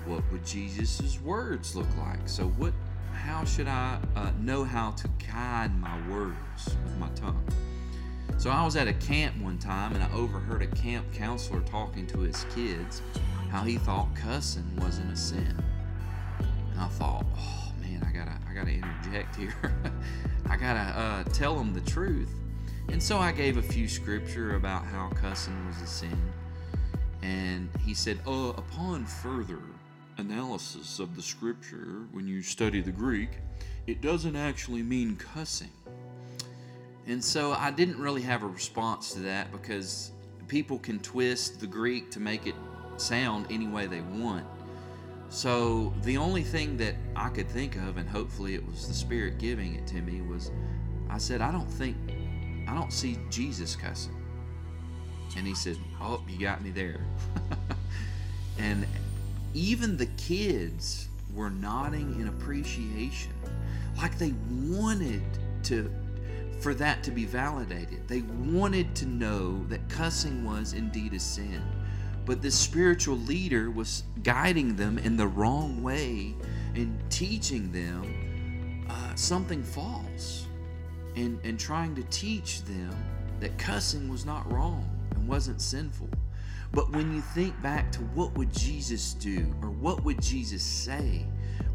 What 0.06 0.24
would 0.32 0.46
Jesus' 0.46 1.20
words 1.22 1.76
look 1.76 1.88
like? 1.98 2.20
So, 2.26 2.46
what? 2.50 2.74
How 3.14 3.44
should 3.46 3.68
I 3.68 3.98
uh, 4.16 4.32
know 4.42 4.64
how 4.64 4.92
to 4.92 5.08
guide 5.32 5.76
my 5.80 5.98
words 6.10 6.78
with 6.84 6.98
my 6.98 7.10
tongue? 7.16 7.44
So 8.38 8.50
I 8.50 8.64
was 8.64 8.76
at 8.76 8.88
a 8.88 8.94
camp 8.94 9.38
one 9.42 9.58
time 9.58 9.94
and 9.94 10.04
I 10.04 10.12
overheard 10.14 10.62
a 10.62 10.68
camp 10.68 11.12
counselor 11.14 11.62
talking 11.62 12.06
to 12.08 12.20
his 12.20 12.46
kids 12.54 13.02
how 13.50 13.64
he 13.64 13.78
thought 13.78 14.14
cussing 14.16 14.70
wasn't 14.78 15.12
a 15.12 15.16
sin. 15.16 15.64
And 16.72 16.80
I 16.80 16.88
thought, 16.88 17.26
oh 17.38 17.72
man, 17.80 18.06
I 18.06 18.12
gotta, 18.12 18.38
I 18.50 18.54
gotta 18.54 18.72
interject 18.72 19.36
here. 19.36 19.56
I 20.50 20.58
gotta 20.58 20.80
uh, 20.80 21.24
tell 21.32 21.56
them 21.56 21.74
the 21.74 21.82
truth. 21.90 22.34
And 22.90 23.02
so 23.02 23.18
I 23.18 23.32
gave 23.32 23.58
a 23.58 23.62
few 23.62 23.88
scripture 23.88 24.56
about 24.56 24.86
how 24.86 25.10
cussing 25.10 25.66
was 25.66 25.82
a 25.82 25.88
sin. 25.88 26.32
And 27.22 27.70
he 27.84 27.94
said, 27.94 28.20
uh, 28.28 28.54
upon 28.58 29.06
further 29.06 29.60
analysis 30.18 31.00
of 31.00 31.16
the 31.16 31.22
scripture, 31.22 32.06
when 32.12 32.28
you 32.28 32.42
study 32.42 32.82
the 32.82 32.92
Greek, 32.92 33.30
it 33.88 34.02
doesn't 34.02 34.36
actually 34.36 34.84
mean 34.84 35.16
cussing. 35.16 35.72
And 37.08 37.24
so 37.24 37.54
I 37.54 37.72
didn't 37.72 38.00
really 38.00 38.24
have 38.24 38.44
a 38.44 38.48
response 38.48 39.14
to 39.14 39.20
that 39.20 39.52
because 39.52 40.12
people 40.48 40.80
can 40.80 41.00
twist 41.00 41.60
the 41.60 41.68
Greek 41.68 42.10
to 42.12 42.20
make 42.20 42.48
it 42.48 42.56
sound 42.98 43.48
any 43.50 43.68
way 43.68 43.86
they 43.86 44.02
want. 44.02 44.46
So 45.30 45.94
the 46.04 46.18
only 46.18 46.44
thing 46.44 46.78
that 46.78 46.96
I 47.16 47.30
could 47.30 47.50
think 47.50 47.76
of, 47.76 47.98
and 47.98 48.08
hopefully 48.08 48.56
it 48.56 48.66
was 48.66 48.88
the 48.88 48.94
Spirit 48.94 49.38
giving 49.38 49.76
it 49.76 49.86
to 49.88 50.02
me, 50.02 50.22
was 50.22 50.52
I 51.10 51.18
said, 51.18 51.42
I 51.42 51.52
don't 51.52 51.70
think, 51.70 51.98
I 52.68 52.74
don't 52.74 52.92
see 52.94 53.18
Jesus 53.30 53.76
cussing. 53.76 54.16
And 55.38 55.46
he 55.46 55.54
said, 55.54 55.78
Oh, 56.00 56.22
you 56.28 56.40
got 56.40 56.64
me 56.64 56.72
there. 56.72 57.02
and 58.60 58.88
even 59.54 59.98
the 59.98 60.06
kids 60.18 61.10
were 61.34 61.50
nodding 61.50 62.20
in 62.20 62.28
appreciation, 62.28 63.34
like 63.98 64.18
they 64.18 64.34
wanted 64.62 65.24
to 65.64 65.92
for 66.60 66.74
that 66.76 67.04
to 67.04 67.12
be 67.12 67.26
validated. 67.26 68.08
They 68.08 68.22
wanted 68.22 68.96
to 68.96 69.06
know 69.06 69.64
that 69.66 69.88
cussing 69.90 70.44
was 70.44 70.74
indeed 70.74 71.14
a 71.14 71.20
sin. 71.20 71.62
But 72.26 72.42
the 72.42 72.50
spiritual 72.50 73.18
leader 73.18 73.70
was 73.70 74.04
guiding 74.24 74.76
them 74.76 74.98
in 74.98 75.16
the 75.16 75.28
wrong 75.28 75.84
way 75.84 76.34
and 76.74 77.00
teaching 77.10 77.72
them 77.72 78.86
uh, 78.90 79.16
something 79.16 79.64
false 79.64 80.48
and, 81.16 81.40
and 81.44 81.60
trying 81.60 81.96
to 81.96 82.04
teach 82.04 82.64
them 82.64 82.92
that 83.40 83.58
cussing 83.58 84.10
was 84.10 84.26
not 84.26 84.52
wrong 84.52 84.90
and 85.16 85.28
wasn't 85.28 85.62
sinful. 85.62 86.10
But 86.72 86.92
when 86.92 87.14
you 87.14 87.22
think 87.22 87.60
back 87.62 87.92
to 87.94 88.00
what 88.00 88.36
would 88.38 88.52
Jesus 88.52 89.14
do 89.14 89.54
or 89.62 89.70
what 89.70 90.04
would 90.04 90.22
Jesus 90.22 90.64
say, 90.64 91.26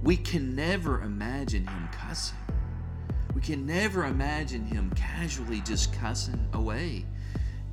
we 0.03 0.17
can 0.17 0.55
never 0.55 1.03
imagine 1.03 1.67
him 1.67 1.89
cussing. 1.93 2.37
We 3.41 3.47
can 3.47 3.65
never 3.65 4.05
imagine 4.05 4.67
him 4.67 4.93
casually 4.95 5.63
just 5.63 5.95
cussing 5.95 6.47
away 6.53 7.07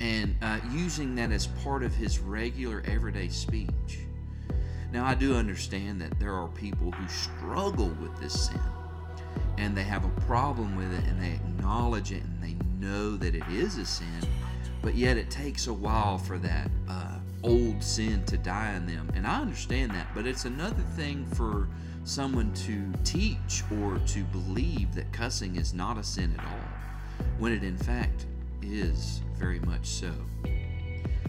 and 0.00 0.34
uh, 0.40 0.60
using 0.72 1.14
that 1.16 1.30
as 1.30 1.48
part 1.62 1.82
of 1.82 1.94
his 1.94 2.18
regular 2.18 2.82
everyday 2.86 3.28
speech. 3.28 3.98
Now, 4.92 5.04
I 5.04 5.14
do 5.14 5.34
understand 5.34 6.00
that 6.00 6.18
there 6.18 6.32
are 6.32 6.48
people 6.48 6.90
who 6.92 7.06
struggle 7.06 7.94
with 8.00 8.18
this 8.18 8.46
sin 8.46 8.60
and 9.58 9.76
they 9.76 9.82
have 9.82 10.06
a 10.06 10.20
problem 10.22 10.74
with 10.74 10.90
it 10.90 11.04
and 11.04 11.20
they 11.22 11.32
acknowledge 11.32 12.12
it 12.12 12.22
and 12.22 12.42
they 12.42 12.56
know 12.78 13.18
that 13.18 13.34
it 13.34 13.46
is 13.50 13.76
a 13.76 13.84
sin, 13.84 14.26
but 14.80 14.94
yet 14.94 15.18
it 15.18 15.30
takes 15.30 15.66
a 15.66 15.74
while 15.74 16.16
for 16.16 16.38
that 16.38 16.70
uh, 16.88 17.18
old 17.42 17.84
sin 17.84 18.24
to 18.24 18.38
die 18.38 18.72
in 18.72 18.86
them. 18.86 19.10
And 19.14 19.26
I 19.26 19.42
understand 19.42 19.90
that, 19.90 20.06
but 20.14 20.26
it's 20.26 20.46
another 20.46 20.82
thing 20.96 21.26
for 21.26 21.68
someone 22.08 22.50
to 22.54 22.90
teach 23.04 23.62
or 23.82 23.98
to 24.06 24.24
believe 24.24 24.94
that 24.94 25.12
cussing 25.12 25.56
is 25.56 25.74
not 25.74 25.98
a 25.98 26.02
sin 26.02 26.34
at 26.38 26.44
all, 26.46 27.26
when 27.38 27.52
it 27.52 27.62
in 27.62 27.76
fact 27.76 28.24
is 28.62 29.20
very 29.34 29.60
much 29.60 29.86
so. 29.86 30.10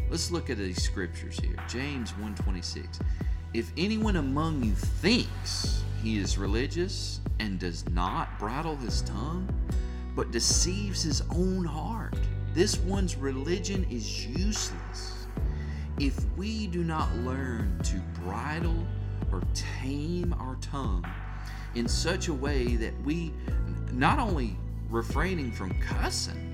Let's 0.10 0.32
look 0.32 0.50
at 0.50 0.58
these 0.58 0.82
scriptures 0.82 1.38
here. 1.38 1.56
James 1.68 2.14
1:26. 2.14 3.00
If 3.54 3.74
anyone 3.78 4.16
among 4.16 4.64
you 4.64 4.72
thinks 4.72 5.84
he 6.02 6.18
is 6.18 6.38
religious 6.38 7.20
and 7.40 7.60
does 7.60 7.88
not 7.90 8.40
bridle 8.40 8.78
his 8.78 9.02
tongue, 9.02 9.50
but 10.16 10.32
deceives 10.32 11.04
his 11.04 11.24
own 11.30 11.66
heart, 11.66 12.18
this 12.54 12.78
one's 12.80 13.18
religion 13.18 13.86
is 13.90 14.26
useless. 14.26 15.28
If 16.00 16.18
we 16.38 16.68
do 16.68 16.86
not 16.86 17.14
learn 17.18 17.80
to 17.84 17.98
bridle 18.22 18.88
or 19.32 19.42
tame 19.54 20.34
our 20.40 20.56
tongue 20.62 21.06
in 21.76 21.88
such 21.88 22.28
a 22.28 22.34
way 22.34 22.76
that 22.76 22.94
we 23.04 23.32
not 23.92 24.20
only 24.20 24.58
refraining 24.90 25.52
from 25.52 25.72
cussing, 25.80 26.46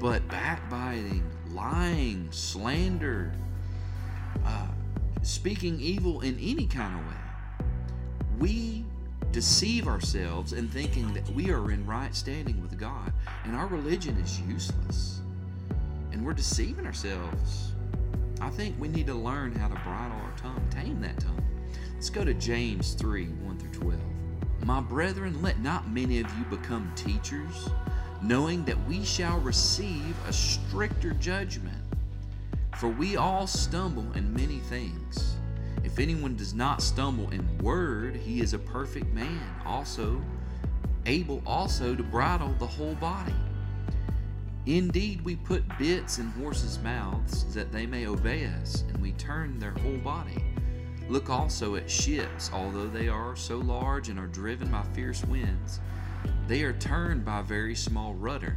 but 0.00 0.26
backbiting, 0.28 1.28
lying, 1.50 2.28
slander, 2.30 3.32
uh, 4.44 4.68
speaking 5.22 5.80
evil 5.80 6.20
in 6.20 6.38
any 6.38 6.66
kind 6.66 6.98
of 6.98 7.06
way, 7.06 8.38
we 8.38 8.84
deceive 9.32 9.88
ourselves 9.88 10.52
in 10.52 10.68
thinking 10.68 11.12
that 11.12 11.28
we 11.30 11.50
are 11.50 11.70
in 11.70 11.84
right 11.86 12.14
standing 12.14 12.60
with 12.62 12.78
God 12.78 13.12
and 13.44 13.54
our 13.54 13.66
religion 13.66 14.16
is 14.18 14.40
useless. 14.40 15.20
And 16.12 16.24
we're 16.24 16.32
deceiving 16.32 16.86
ourselves. 16.86 17.72
I 18.40 18.48
think 18.50 18.76
we 18.78 18.88
need 18.88 19.06
to 19.08 19.14
learn 19.14 19.54
how 19.54 19.68
to 19.68 19.74
bridle 19.74 20.16
our 20.16 20.32
tongue, 20.36 20.66
tame 20.70 21.00
that 21.02 21.18
tongue. 21.20 21.45
Let's 21.96 22.10
go 22.10 22.26
to 22.26 22.34
James 22.34 22.92
3 22.92 23.24
1 23.24 23.58
through 23.58 23.70
12. 23.70 24.00
My 24.66 24.80
brethren, 24.80 25.40
let 25.40 25.60
not 25.60 25.88
many 25.88 26.20
of 26.20 26.26
you 26.36 26.44
become 26.44 26.92
teachers, 26.94 27.70
knowing 28.22 28.66
that 28.66 28.76
we 28.86 29.02
shall 29.02 29.38
receive 29.40 30.14
a 30.28 30.32
stricter 30.32 31.14
judgment. 31.14 31.82
For 32.76 32.88
we 32.88 33.16
all 33.16 33.46
stumble 33.46 34.06
in 34.14 34.30
many 34.34 34.58
things. 34.58 35.36
If 35.84 35.98
anyone 35.98 36.36
does 36.36 36.52
not 36.52 36.82
stumble 36.82 37.30
in 37.30 37.58
word, 37.58 38.14
he 38.14 38.42
is 38.42 38.52
a 38.52 38.58
perfect 38.58 39.06
man, 39.14 39.40
also 39.64 40.20
able 41.06 41.42
also 41.46 41.94
to 41.94 42.02
bridle 42.02 42.54
the 42.58 42.66
whole 42.66 42.94
body. 42.96 43.32
Indeed, 44.66 45.22
we 45.22 45.34
put 45.34 45.64
bits 45.78 46.18
in 46.18 46.26
horses' 46.32 46.78
mouths 46.78 47.54
that 47.54 47.72
they 47.72 47.86
may 47.86 48.06
obey 48.06 48.44
us, 48.44 48.84
and 48.92 49.00
we 49.00 49.12
turn 49.12 49.58
their 49.58 49.70
whole 49.70 49.98
body. 49.98 50.45
Look 51.08 51.30
also 51.30 51.76
at 51.76 51.88
ships, 51.88 52.50
although 52.52 52.88
they 52.88 53.08
are 53.08 53.36
so 53.36 53.58
large 53.58 54.08
and 54.08 54.18
are 54.18 54.26
driven 54.26 54.72
by 54.72 54.82
fierce 54.92 55.24
winds, 55.24 55.78
they 56.48 56.62
are 56.62 56.72
turned 56.72 57.24
by 57.24 57.40
a 57.40 57.44
very 57.44 57.76
small 57.76 58.14
rudder. 58.14 58.56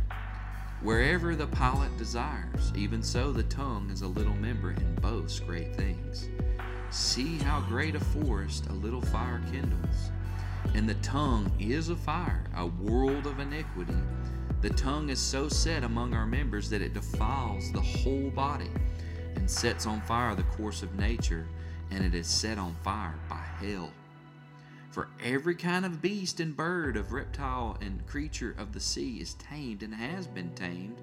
Wherever 0.82 1.36
the 1.36 1.46
pilot 1.46 1.96
desires, 1.98 2.72
even 2.76 3.04
so 3.04 3.32
the 3.32 3.44
tongue 3.44 3.92
is 3.92 4.02
a 4.02 4.08
little 4.08 4.34
member 4.34 4.72
and 4.72 5.02
boasts 5.02 5.40
great 5.40 5.76
things. 5.76 6.30
See 6.90 7.38
how 7.38 7.62
great 7.62 7.96
a 7.96 8.00
forest 8.00 8.66
a 8.68 8.74
little 8.74 9.02
fire 9.02 9.42
kindles. 9.52 10.10
And 10.74 10.90
the 10.90 10.96
tongue 10.96 11.52
is 11.60 11.90
a 11.90 11.96
fire, 11.96 12.46
a 12.56 12.66
world 12.66 13.28
of 13.28 13.40
iniquity. 13.40 13.94
The 14.62 14.72
tongue 14.72 15.10
is 15.10 15.20
so 15.20 15.50
set 15.50 15.84
among 15.84 16.16
our 16.16 16.26
members 16.26 16.70
that 16.72 16.82
it 16.82 16.96
defiles 16.96 17.72
the 17.72 17.82
whole 17.82 18.32
body 18.32 18.72
and 19.36 19.50
sets 19.50 19.86
on 19.86 20.02
fire 20.02 20.34
the 20.34 20.44
course 20.44 20.82
of 20.82 20.96
nature 20.96 21.46
and 21.92 22.04
it 22.04 22.14
is 22.14 22.28
set 22.28 22.58
on 22.58 22.76
fire 22.84 23.16
by 23.30 23.44
hell. 23.60 23.92
For 24.92 25.08
every 25.24 25.56
kind 25.56 25.86
of 25.86 26.02
beast 26.02 26.40
and 26.40 26.56
bird, 26.56 26.98
of 26.98 27.14
reptile 27.14 27.78
and 27.82 28.06
creature 28.08 28.56
of 28.58 28.74
the 28.74 28.80
sea 28.80 29.18
is 29.18 29.36
tamed 29.36 29.84
and 29.84 29.94
has 29.94 30.28
been 30.28 30.54
tamed 30.56 30.98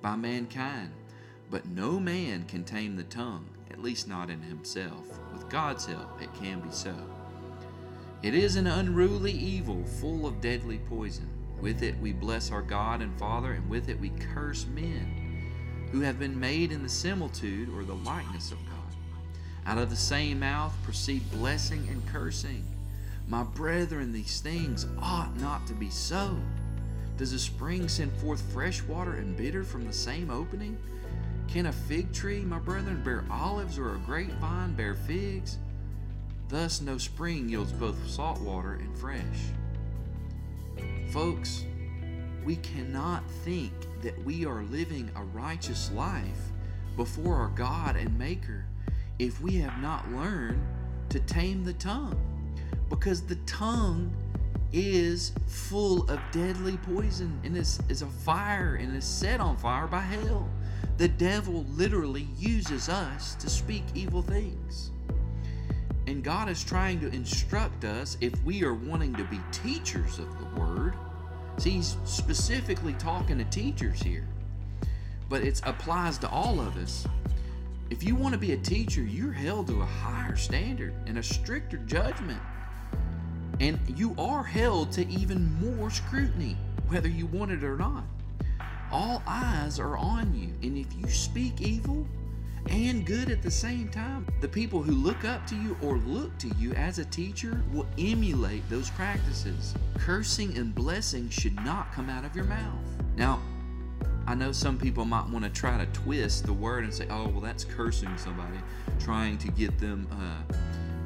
by 0.00 0.16
mankind. 0.16 0.92
But 1.50 1.66
no 1.66 1.98
man 2.00 2.44
can 2.44 2.64
tame 2.64 2.96
the 2.96 3.02
tongue, 3.04 3.46
at 3.70 3.82
least 3.82 4.08
not 4.08 4.30
in 4.30 4.40
himself. 4.40 5.18
With 5.32 5.48
God's 5.48 5.86
help, 5.86 6.22
it 6.22 6.32
can 6.34 6.60
be 6.60 6.70
so. 6.70 6.94
It 8.22 8.34
is 8.34 8.56
an 8.56 8.68
unruly 8.68 9.32
evil, 9.32 9.84
full 9.84 10.26
of 10.26 10.40
deadly 10.40 10.78
poison. 10.78 11.28
With 11.60 11.82
it 11.82 11.98
we 11.98 12.12
bless 12.12 12.50
our 12.50 12.62
God 12.62 13.02
and 13.02 13.16
Father, 13.18 13.52
and 13.52 13.68
with 13.68 13.88
it 13.88 13.98
we 14.00 14.10
curse 14.34 14.66
men 14.66 15.88
who 15.90 16.00
have 16.00 16.18
been 16.18 16.38
made 16.38 16.72
in 16.72 16.82
the 16.82 16.88
similitude 16.88 17.68
or 17.68 17.84
the 17.84 17.94
likeness 17.94 18.52
of. 18.52 18.58
Out 19.66 19.78
of 19.78 19.90
the 19.90 19.96
same 19.96 20.40
mouth 20.40 20.74
proceed 20.82 21.30
blessing 21.30 21.86
and 21.90 22.06
cursing. 22.08 22.64
My 23.28 23.44
brethren, 23.44 24.12
these 24.12 24.40
things 24.40 24.86
ought 25.00 25.36
not 25.36 25.66
to 25.68 25.72
be 25.72 25.88
so. 25.88 26.36
Does 27.16 27.32
a 27.32 27.38
spring 27.38 27.88
send 27.88 28.12
forth 28.14 28.42
fresh 28.52 28.82
water 28.82 29.14
and 29.14 29.36
bitter 29.36 29.62
from 29.62 29.86
the 29.86 29.92
same 29.92 30.30
opening? 30.30 30.76
Can 31.46 31.66
a 31.66 31.72
fig 31.72 32.12
tree, 32.12 32.40
my 32.40 32.58
brethren, 32.58 33.02
bear 33.04 33.24
olives 33.30 33.78
or 33.78 33.94
a 33.94 33.98
grapevine 33.98 34.74
bear 34.74 34.94
figs? 34.94 35.58
Thus, 36.48 36.80
no 36.80 36.98
spring 36.98 37.48
yields 37.48 37.72
both 37.72 37.96
salt 38.08 38.40
water 38.40 38.74
and 38.74 38.96
fresh. 38.98 39.22
Folks, 41.12 41.64
we 42.44 42.56
cannot 42.56 43.22
think 43.44 43.72
that 44.02 44.22
we 44.24 44.44
are 44.44 44.64
living 44.64 45.10
a 45.14 45.22
righteous 45.22 45.92
life 45.92 46.50
before 46.96 47.36
our 47.36 47.48
God 47.48 47.96
and 47.96 48.18
Maker 48.18 48.64
if 49.22 49.40
we 49.40 49.54
have 49.54 49.80
not 49.80 50.10
learned 50.10 50.60
to 51.08 51.20
tame 51.20 51.64
the 51.64 51.72
tongue. 51.74 52.20
Because 52.88 53.22
the 53.22 53.36
tongue 53.46 54.12
is 54.72 55.32
full 55.46 56.10
of 56.10 56.18
deadly 56.32 56.76
poison 56.78 57.40
and 57.44 57.56
is, 57.56 57.78
is 57.88 58.02
a 58.02 58.06
fire 58.06 58.74
and 58.80 58.96
is 58.96 59.04
set 59.04 59.40
on 59.40 59.56
fire 59.56 59.86
by 59.86 60.00
hell. 60.00 60.48
The 60.98 61.06
devil 61.06 61.64
literally 61.70 62.26
uses 62.36 62.88
us 62.88 63.36
to 63.36 63.48
speak 63.48 63.84
evil 63.94 64.22
things. 64.22 64.90
And 66.08 66.24
God 66.24 66.48
is 66.48 66.64
trying 66.64 66.98
to 67.00 67.06
instruct 67.14 67.84
us 67.84 68.18
if 68.20 68.42
we 68.42 68.64
are 68.64 68.74
wanting 68.74 69.14
to 69.14 69.24
be 69.24 69.40
teachers 69.52 70.18
of 70.18 70.26
the 70.38 70.60
word. 70.60 70.94
See, 71.58 71.70
he's 71.70 71.96
specifically 72.04 72.94
talking 72.94 73.38
to 73.38 73.44
teachers 73.44 74.02
here, 74.02 74.26
but 75.28 75.42
it 75.42 75.60
applies 75.64 76.18
to 76.18 76.28
all 76.28 76.60
of 76.60 76.76
us. 76.76 77.06
If 77.92 78.02
you 78.02 78.14
want 78.14 78.32
to 78.32 78.38
be 78.38 78.52
a 78.52 78.56
teacher, 78.56 79.02
you're 79.02 79.34
held 79.34 79.66
to 79.66 79.82
a 79.82 79.84
higher 79.84 80.34
standard 80.34 80.94
and 81.06 81.18
a 81.18 81.22
stricter 81.22 81.76
judgment. 81.76 82.40
And 83.60 83.78
you 83.86 84.14
are 84.16 84.42
held 84.42 84.92
to 84.92 85.06
even 85.08 85.60
more 85.60 85.90
scrutiny, 85.90 86.56
whether 86.88 87.06
you 87.06 87.26
want 87.26 87.50
it 87.50 87.62
or 87.62 87.76
not. 87.76 88.04
All 88.90 89.22
eyes 89.26 89.78
are 89.78 89.98
on 89.98 90.34
you. 90.34 90.54
And 90.66 90.78
if 90.78 90.86
you 90.96 91.06
speak 91.10 91.60
evil 91.60 92.06
and 92.70 93.04
good 93.04 93.30
at 93.30 93.42
the 93.42 93.50
same 93.50 93.90
time, 93.90 94.26
the 94.40 94.48
people 94.48 94.82
who 94.82 94.92
look 94.92 95.26
up 95.26 95.46
to 95.48 95.54
you 95.54 95.76
or 95.82 95.98
look 95.98 96.38
to 96.38 96.48
you 96.56 96.72
as 96.72 96.98
a 96.98 97.04
teacher 97.04 97.62
will 97.74 97.86
emulate 97.98 98.66
those 98.70 98.88
practices. 98.88 99.74
Cursing 99.98 100.56
and 100.56 100.74
blessing 100.74 101.28
should 101.28 101.56
not 101.56 101.92
come 101.92 102.08
out 102.08 102.24
of 102.24 102.34
your 102.34 102.46
mouth. 102.46 102.80
Now, 103.16 103.42
I 104.26 104.34
know 104.34 104.52
some 104.52 104.78
people 104.78 105.04
might 105.04 105.28
want 105.28 105.44
to 105.44 105.50
try 105.50 105.76
to 105.78 105.86
twist 105.92 106.46
the 106.46 106.52
word 106.52 106.84
and 106.84 106.94
say, 106.94 107.06
oh, 107.10 107.28
well, 107.28 107.40
that's 107.40 107.64
cursing 107.64 108.16
somebody, 108.16 108.58
trying 109.00 109.36
to 109.38 109.50
get 109.50 109.78
them 109.78 110.06
uh, 110.12 110.54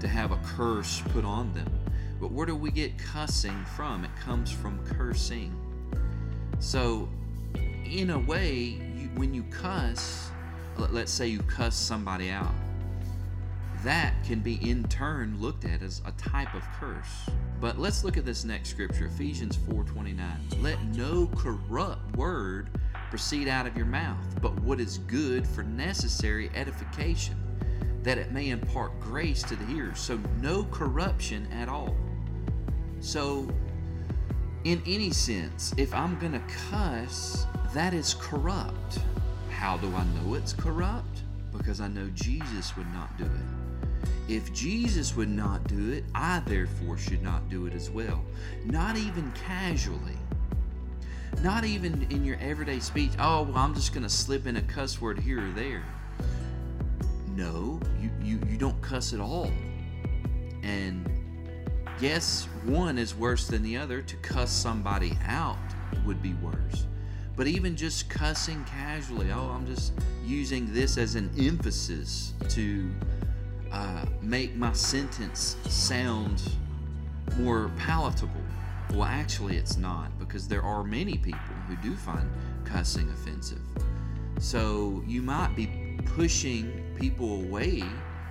to 0.01 0.09
have 0.09 0.33
a 0.33 0.37
curse 0.45 1.03
put 1.13 1.25
on 1.25 1.53
them. 1.55 1.71
But 2.21 2.33
where 2.33 2.47
do 2.47 2.55
we 2.55 2.71
get 2.71 2.99
cussing 2.99 3.65
from? 3.77 4.05
It 4.05 4.11
comes 4.23 4.51
from 4.51 4.85
cursing. 4.85 5.55
So, 6.59 7.09
in 7.85 8.11
a 8.11 8.19
way, 8.19 8.81
you, 8.97 9.11
when 9.17 9.33
you 9.33 9.45
cuss, 9.45 10.31
let's 10.77 11.13
say 11.13 11.27
you 11.27 11.41
cuss 11.41 11.77
somebody 11.77 12.31
out, 12.31 12.53
that 13.85 14.15
can 14.25 14.41
be 14.41 14.59
in 14.69 14.85
turn 14.85 15.41
looked 15.41 15.65
at 15.65 15.83
as 15.83 16.03
a 16.07 16.11
type 16.13 16.53
of 16.55 16.63
curse. 16.81 17.31
But 17.61 17.79
let's 17.79 18.05
look 18.05 18.17
at 18.17 18.25
this 18.25 18.45
next 18.45 18.71
scripture, 18.71 19.07
Ephesians 19.07 19.57
4:29. 19.57 20.63
Let 20.63 20.83
no 20.87 21.29
corrupt 21.37 22.17
word 22.17 22.69
proceed 23.17 23.49
out 23.49 23.67
of 23.67 23.75
your 23.75 23.87
mouth, 23.87 24.19
but 24.43 24.53
what 24.61 24.79
is 24.79 24.99
good 24.99 25.47
for 25.47 25.63
necessary 25.63 26.51
edification, 26.55 27.35
that 28.03 28.19
it 28.19 28.31
may 28.31 28.51
impart 28.51 29.01
grace 29.01 29.43
to 29.43 29.57
the 29.57 29.65
hearers. 29.65 29.99
So 29.99 30.21
no 30.43 30.65
corruption 30.65 31.51
at 31.51 31.67
all. 31.67 31.97
So 33.01 33.49
in 34.65 34.83
any 34.85 35.13
sense, 35.13 35.73
if 35.79 35.95
I'm 35.95 36.19
going 36.19 36.33
to 36.33 36.43
cuss, 36.71 37.47
that 37.73 37.95
is 37.95 38.13
corrupt. 38.21 38.99
How 39.49 39.79
do 39.79 39.87
I 39.95 40.05
know 40.05 40.35
it's 40.35 40.53
corrupt? 40.53 41.23
Because 41.57 41.81
I 41.81 41.89
know 41.89 42.11
Jesus 42.13 42.77
would 42.77 42.93
not 42.93 43.17
do 43.17 43.25
it. 43.25 44.11
If 44.29 44.53
Jesus 44.53 45.17
would 45.17 45.31
not 45.31 45.67
do 45.67 45.93
it, 45.93 46.05
I 46.15 46.43
therefore 46.45 46.99
should 46.99 47.23
not 47.23 47.49
do 47.49 47.65
it 47.65 47.73
as 47.73 47.89
well. 47.89 48.23
Not 48.67 48.99
even 48.99 49.33
casually. 49.33 50.19
Not 51.43 51.65
even 51.65 52.07
in 52.11 52.25
your 52.25 52.39
everyday 52.41 52.81
speech. 52.81 53.13
Oh, 53.19 53.43
well, 53.43 53.59
I'm 53.59 53.75
just 53.75 53.93
going 53.93 54.03
to 54.03 54.09
slip 54.09 54.47
in 54.47 54.57
a 54.57 54.63
cuss 54.63 55.01
word 55.01 55.19
here 55.19 55.47
or 55.47 55.53
there. 55.53 55.85
No, 57.35 57.79
you, 58.01 58.11
you, 58.23 58.41
you 58.49 58.57
don't 58.57 58.81
cuss 58.81 59.13
at 59.13 59.21
all. 59.21 59.51
And 60.63 61.09
yes, 62.01 62.49
one 62.65 62.99
is 62.99 63.15
worse 63.15 63.47
than 63.47 63.63
the 63.63 63.77
other. 63.77 64.01
To 64.03 64.17
cuss 64.17 64.51
somebody 64.51 65.17
out 65.27 65.59
would 66.05 66.23
be 66.23 66.35
worse. 66.35 66.87
But 67.37 67.47
even 67.47 67.77
just 67.77 68.09
cussing 68.09 68.65
casually, 68.65 69.31
oh, 69.31 69.51
I'm 69.55 69.67
just 69.67 69.93
using 70.25 70.73
this 70.73 70.97
as 70.97 71.15
an 71.15 71.31
emphasis 71.39 72.33
to 72.49 72.91
uh, 73.71 74.07
make 74.23 74.57
my 74.57 74.73
sentence 74.73 75.57
sound 75.69 76.43
more 77.39 77.71
palatable. 77.77 78.46
Well, 78.91 79.05
actually, 79.05 79.57
it's 79.57 79.77
not 79.77 80.19
because 80.19 80.49
there 80.49 80.63
are 80.63 80.83
many 80.83 81.19
people 81.19 81.41
who 81.69 81.77
do 81.77 81.95
find 81.97 82.31
cussing 82.65 83.09
offensive. 83.11 83.61
So 84.39 85.03
you 85.07 85.23
might 85.23 85.55
be 85.57 85.99
pushing 86.05 86.95
people 86.99 87.43
away 87.45 87.83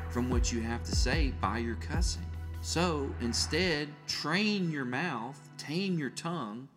from 0.09 0.29
what 0.29 0.51
you 0.51 0.61
have 0.61 0.83
to 0.83 0.95
say 0.95 1.33
by 1.41 1.57
your 1.57 1.75
cussing. 1.75 2.25
So 2.61 3.13
instead, 3.21 3.89
train 4.07 4.71
your 4.71 4.85
mouth, 4.85 5.37
tame 5.57 5.99
your 5.99 6.09
tongue, 6.09 6.67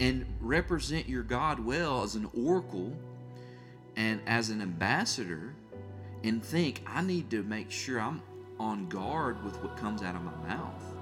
and 0.00 0.26
represent 0.40 1.08
your 1.08 1.22
God 1.22 1.60
well 1.60 2.02
as 2.02 2.14
an 2.14 2.28
oracle 2.36 2.92
and 3.96 4.20
as 4.26 4.50
an 4.50 4.60
ambassador, 4.60 5.54
and 6.24 6.44
think, 6.44 6.82
I 6.86 7.02
need 7.02 7.30
to 7.30 7.42
make 7.42 7.70
sure 7.70 8.00
I'm 8.00 8.22
on 8.60 8.88
guard 8.88 9.42
with 9.44 9.62
what 9.62 9.76
comes 9.76 10.02
out 10.02 10.14
of 10.14 10.22
my 10.22 10.34
mouth. 10.48 10.97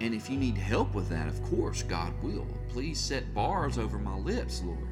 And 0.00 0.14
if 0.14 0.30
you 0.30 0.36
need 0.36 0.56
help 0.56 0.94
with 0.94 1.08
that, 1.08 1.26
of 1.26 1.42
course, 1.44 1.82
God 1.82 2.12
will. 2.22 2.46
Please 2.68 3.00
set 3.00 3.34
bars 3.34 3.78
over 3.78 3.98
my 3.98 4.16
lips, 4.16 4.62
Lord, 4.64 4.86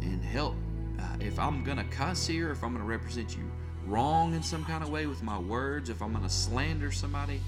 and 0.00 0.22
help. 0.22 0.54
Uh, 0.98 1.16
if 1.20 1.38
I'm 1.38 1.64
going 1.64 1.78
to 1.78 1.84
cuss 1.84 2.26
here, 2.26 2.50
if 2.50 2.62
I'm 2.62 2.72
going 2.72 2.84
to 2.84 2.88
represent 2.88 3.36
you 3.36 3.50
wrong 3.86 4.34
in 4.34 4.42
some 4.42 4.64
kind 4.64 4.84
of 4.84 4.90
way 4.90 5.06
with 5.06 5.22
my 5.22 5.38
words, 5.38 5.90
if 5.90 6.02
I'm 6.02 6.12
going 6.12 6.24
to 6.24 6.30
slander 6.30 6.92
somebody, 6.92 7.40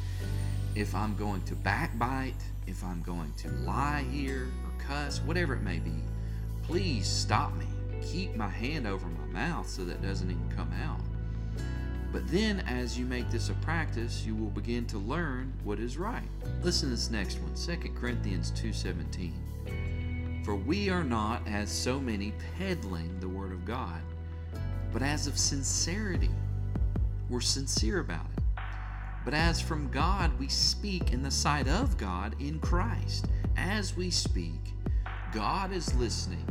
if 0.75 0.95
I'm 0.95 1.17
going 1.17 1.43
to 1.43 1.55
backbite, 1.55 2.41
if 2.67 2.83
I'm 2.85 3.03
going 3.03 3.33
to 3.39 3.49
lie 3.51 4.05
here 4.11 4.49
or 4.65 4.85
cuss, 4.85 5.21
whatever 5.21 5.55
it 5.55 5.63
may 5.63 5.79
be, 5.79 6.03
please 6.63 7.07
stop 7.07 7.55
me. 7.57 7.67
Keep 8.03 8.35
my 8.37 8.49
hand 8.49 8.87
over 8.87 9.07
my 9.07 9.27
mouth 9.27 9.69
so 9.69 9.85
that 9.85 10.03
doesn't 10.03 10.31
even 10.31 10.53
come 10.57 10.73
out. 10.85 11.01
But 12.13 12.27
then, 12.29 12.61
as 12.61 12.99
you 12.99 13.07
make 13.07 13.31
this 13.31 13.51
a 13.51 13.55
practice, 13.55 14.25
you 14.27 14.35
will 14.35 14.51
begin 14.51 14.85
to 14.87 14.99
learn 14.99 15.53
what 15.63 15.79
is 15.79 15.97
right. 15.97 16.29
Listen 16.63 16.89
to 16.89 16.97
this 16.97 17.11
next 17.11 17.39
one 17.41 17.55
2 17.55 17.91
Corinthians 17.93 18.51
2.17. 18.53 19.33
For 20.45 20.57
we 20.57 20.91
are 20.91 21.05
not 21.05 21.47
as 21.47 21.71
so 21.71 22.01
many 22.01 22.33
peddling 22.59 23.21
the 23.21 23.29
Word 23.29 23.53
of 23.53 23.65
God, 23.65 24.01
but 24.93 25.03
as 25.03 25.29
of 25.29 25.39
sincerity. 25.39 26.31
We're 27.29 27.41
sincere 27.41 28.01
about 28.01 28.27
it. 28.37 28.43
But 29.25 29.35
as 29.35 29.61
from 29.61 29.89
God, 29.91 30.37
we 30.41 30.49
speak 30.49 31.13
in 31.13 31.23
the 31.23 31.31
sight 31.31 31.69
of 31.69 31.97
God 31.97 32.35
in 32.41 32.59
Christ. 32.59 33.27
As 33.57 33.97
we 33.97 34.11
speak, 34.11 34.75
God 35.33 35.73
is 35.73 35.95
listening, 35.95 36.45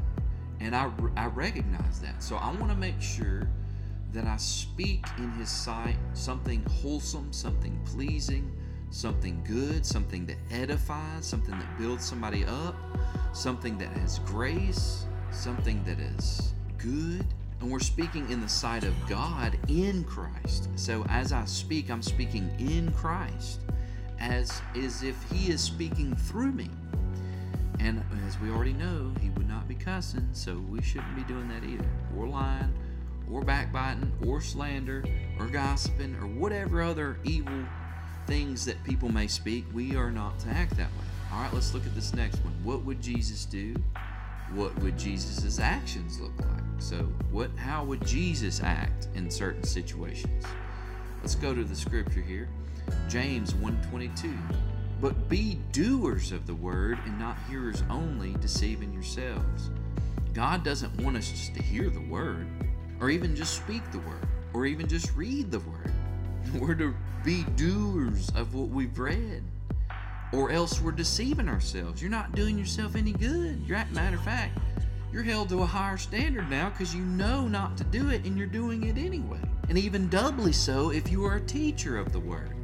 and 0.61 0.73
I, 0.73 0.89
I 1.17 1.25
recognize 1.25 1.99
that. 1.99 2.23
So 2.23 2.37
I 2.37 2.49
want 2.51 2.69
to 2.69 2.77
make 2.77 3.01
sure 3.01 3.49
that 4.13 4.25
I 4.25 4.37
speak 4.37 5.05
in 5.17 5.31
His 5.33 5.49
sight 5.49 5.97
something 6.13 6.63
wholesome, 6.81 7.31
something 7.31 7.79
pleasing, 7.85 8.51
something 8.89 9.43
good, 9.43 9.85
something 9.85 10.25
that 10.25 10.37
edifies, 10.51 11.25
something 11.25 11.57
that 11.57 11.77
builds 11.77 12.05
somebody 12.05 12.45
up, 12.45 12.75
something 13.33 13.77
that 13.77 13.89
has 13.89 14.19
grace, 14.19 15.05
something 15.31 15.83
that 15.85 15.99
is 15.99 16.53
good. 16.77 17.25
And 17.61 17.69
we're 17.69 17.79
speaking 17.79 18.29
in 18.31 18.41
the 18.41 18.49
sight 18.49 18.83
of 18.83 18.93
God 19.07 19.57
in 19.67 20.03
Christ. 20.05 20.69
So 20.75 21.05
as 21.09 21.33
I 21.33 21.45
speak, 21.45 21.91
I'm 21.91 22.01
speaking 22.01 22.49
in 22.57 22.91
Christ 22.93 23.59
as, 24.19 24.61
as 24.75 25.03
if 25.03 25.21
He 25.31 25.51
is 25.51 25.61
speaking 25.61 26.15
through 26.15 26.51
me. 26.51 26.69
And 27.79 28.03
as 28.27 28.39
we 28.39 28.49
already 28.49 28.73
know, 28.73 29.11
He 29.21 29.29
would 29.31 29.47
not 29.47 29.67
be 29.67 29.75
cussing, 29.75 30.27
so 30.31 30.57
we 30.69 30.81
shouldn't 30.81 31.15
be 31.15 31.23
doing 31.23 31.47
that 31.49 31.63
either. 31.63 31.87
Or 32.17 32.27
lying, 32.27 32.73
or 33.31 33.41
backbiting, 33.43 34.11
or 34.25 34.41
slander, 34.41 35.03
or 35.39 35.47
gossiping, 35.47 36.15
or 36.15 36.27
whatever 36.27 36.81
other 36.81 37.17
evil 37.23 37.63
things 38.27 38.65
that 38.65 38.83
people 38.83 39.09
may 39.09 39.27
speak. 39.27 39.65
We 39.73 39.95
are 39.95 40.11
not 40.11 40.39
to 40.39 40.49
act 40.49 40.77
that 40.77 40.87
way. 40.87 41.05
All 41.33 41.41
right, 41.41 41.53
let's 41.53 41.73
look 41.73 41.85
at 41.85 41.95
this 41.95 42.13
next 42.13 42.43
one. 42.43 42.53
What 42.63 42.83
would 42.85 43.01
Jesus 43.01 43.45
do? 43.45 43.75
What 44.53 44.77
would 44.79 44.97
Jesus' 44.97 45.59
actions 45.59 46.19
look 46.19 46.33
like? 46.39 46.63
So, 46.79 46.97
what 47.31 47.51
how 47.57 47.83
would 47.83 48.05
Jesus 48.05 48.63
act 48.63 49.07
in 49.13 49.29
certain 49.29 49.63
situations? 49.63 50.45
Let's 51.21 51.35
go 51.35 51.53
to 51.53 51.63
the 51.63 51.75
scripture 51.75 52.21
here. 52.21 52.49
James 53.09 53.53
1:22. 53.53 54.37
But 55.01 55.29
be 55.29 55.59
doers 55.71 56.31
of 56.31 56.45
the 56.45 56.55
word 56.55 56.99
and 57.05 57.17
not 57.19 57.37
hearers 57.49 57.83
only, 57.89 58.33
deceiving 58.41 58.91
yourselves. 58.91 59.69
God 60.33 60.63
doesn't 60.63 61.01
want 61.01 61.15
us 61.15 61.29
just 61.29 61.55
to 61.55 61.63
hear 61.63 61.89
the 61.89 62.01
word. 62.01 62.47
Or 62.99 63.09
even 63.09 63.35
just 63.35 63.55
speak 63.55 63.89
the 63.91 63.99
word, 63.99 64.27
or 64.53 64.65
even 64.65 64.87
just 64.87 65.15
read 65.15 65.51
the 65.51 65.59
word. 65.59 65.91
We're 66.59 66.75
to 66.75 66.93
be 67.23 67.43
doers 67.55 68.29
of 68.35 68.55
what 68.55 68.69
we've 68.69 68.97
read, 68.97 69.43
or 70.31 70.51
else 70.51 70.81
we're 70.81 70.91
deceiving 70.91 71.49
ourselves. 71.49 72.01
You're 72.01 72.11
not 72.11 72.33
doing 72.33 72.57
yourself 72.57 72.95
any 72.95 73.11
good. 73.11 73.61
You're, 73.65 73.83
matter 73.91 74.15
of 74.15 74.23
fact, 74.23 74.57
you're 75.11 75.23
held 75.23 75.49
to 75.49 75.63
a 75.63 75.65
higher 75.65 75.97
standard 75.97 76.49
now 76.49 76.69
because 76.69 76.93
you 76.95 77.01
know 77.01 77.47
not 77.47 77.77
to 77.77 77.83
do 77.83 78.09
it 78.09 78.25
and 78.25 78.37
you're 78.37 78.47
doing 78.47 78.85
it 78.85 78.97
anyway. 78.97 79.39
And 79.67 79.77
even 79.77 80.07
doubly 80.09 80.53
so 80.53 80.91
if 80.91 81.11
you 81.11 81.25
are 81.25 81.35
a 81.35 81.41
teacher 81.41 81.97
of 81.97 82.11
the 82.11 82.19
word. 82.19 82.55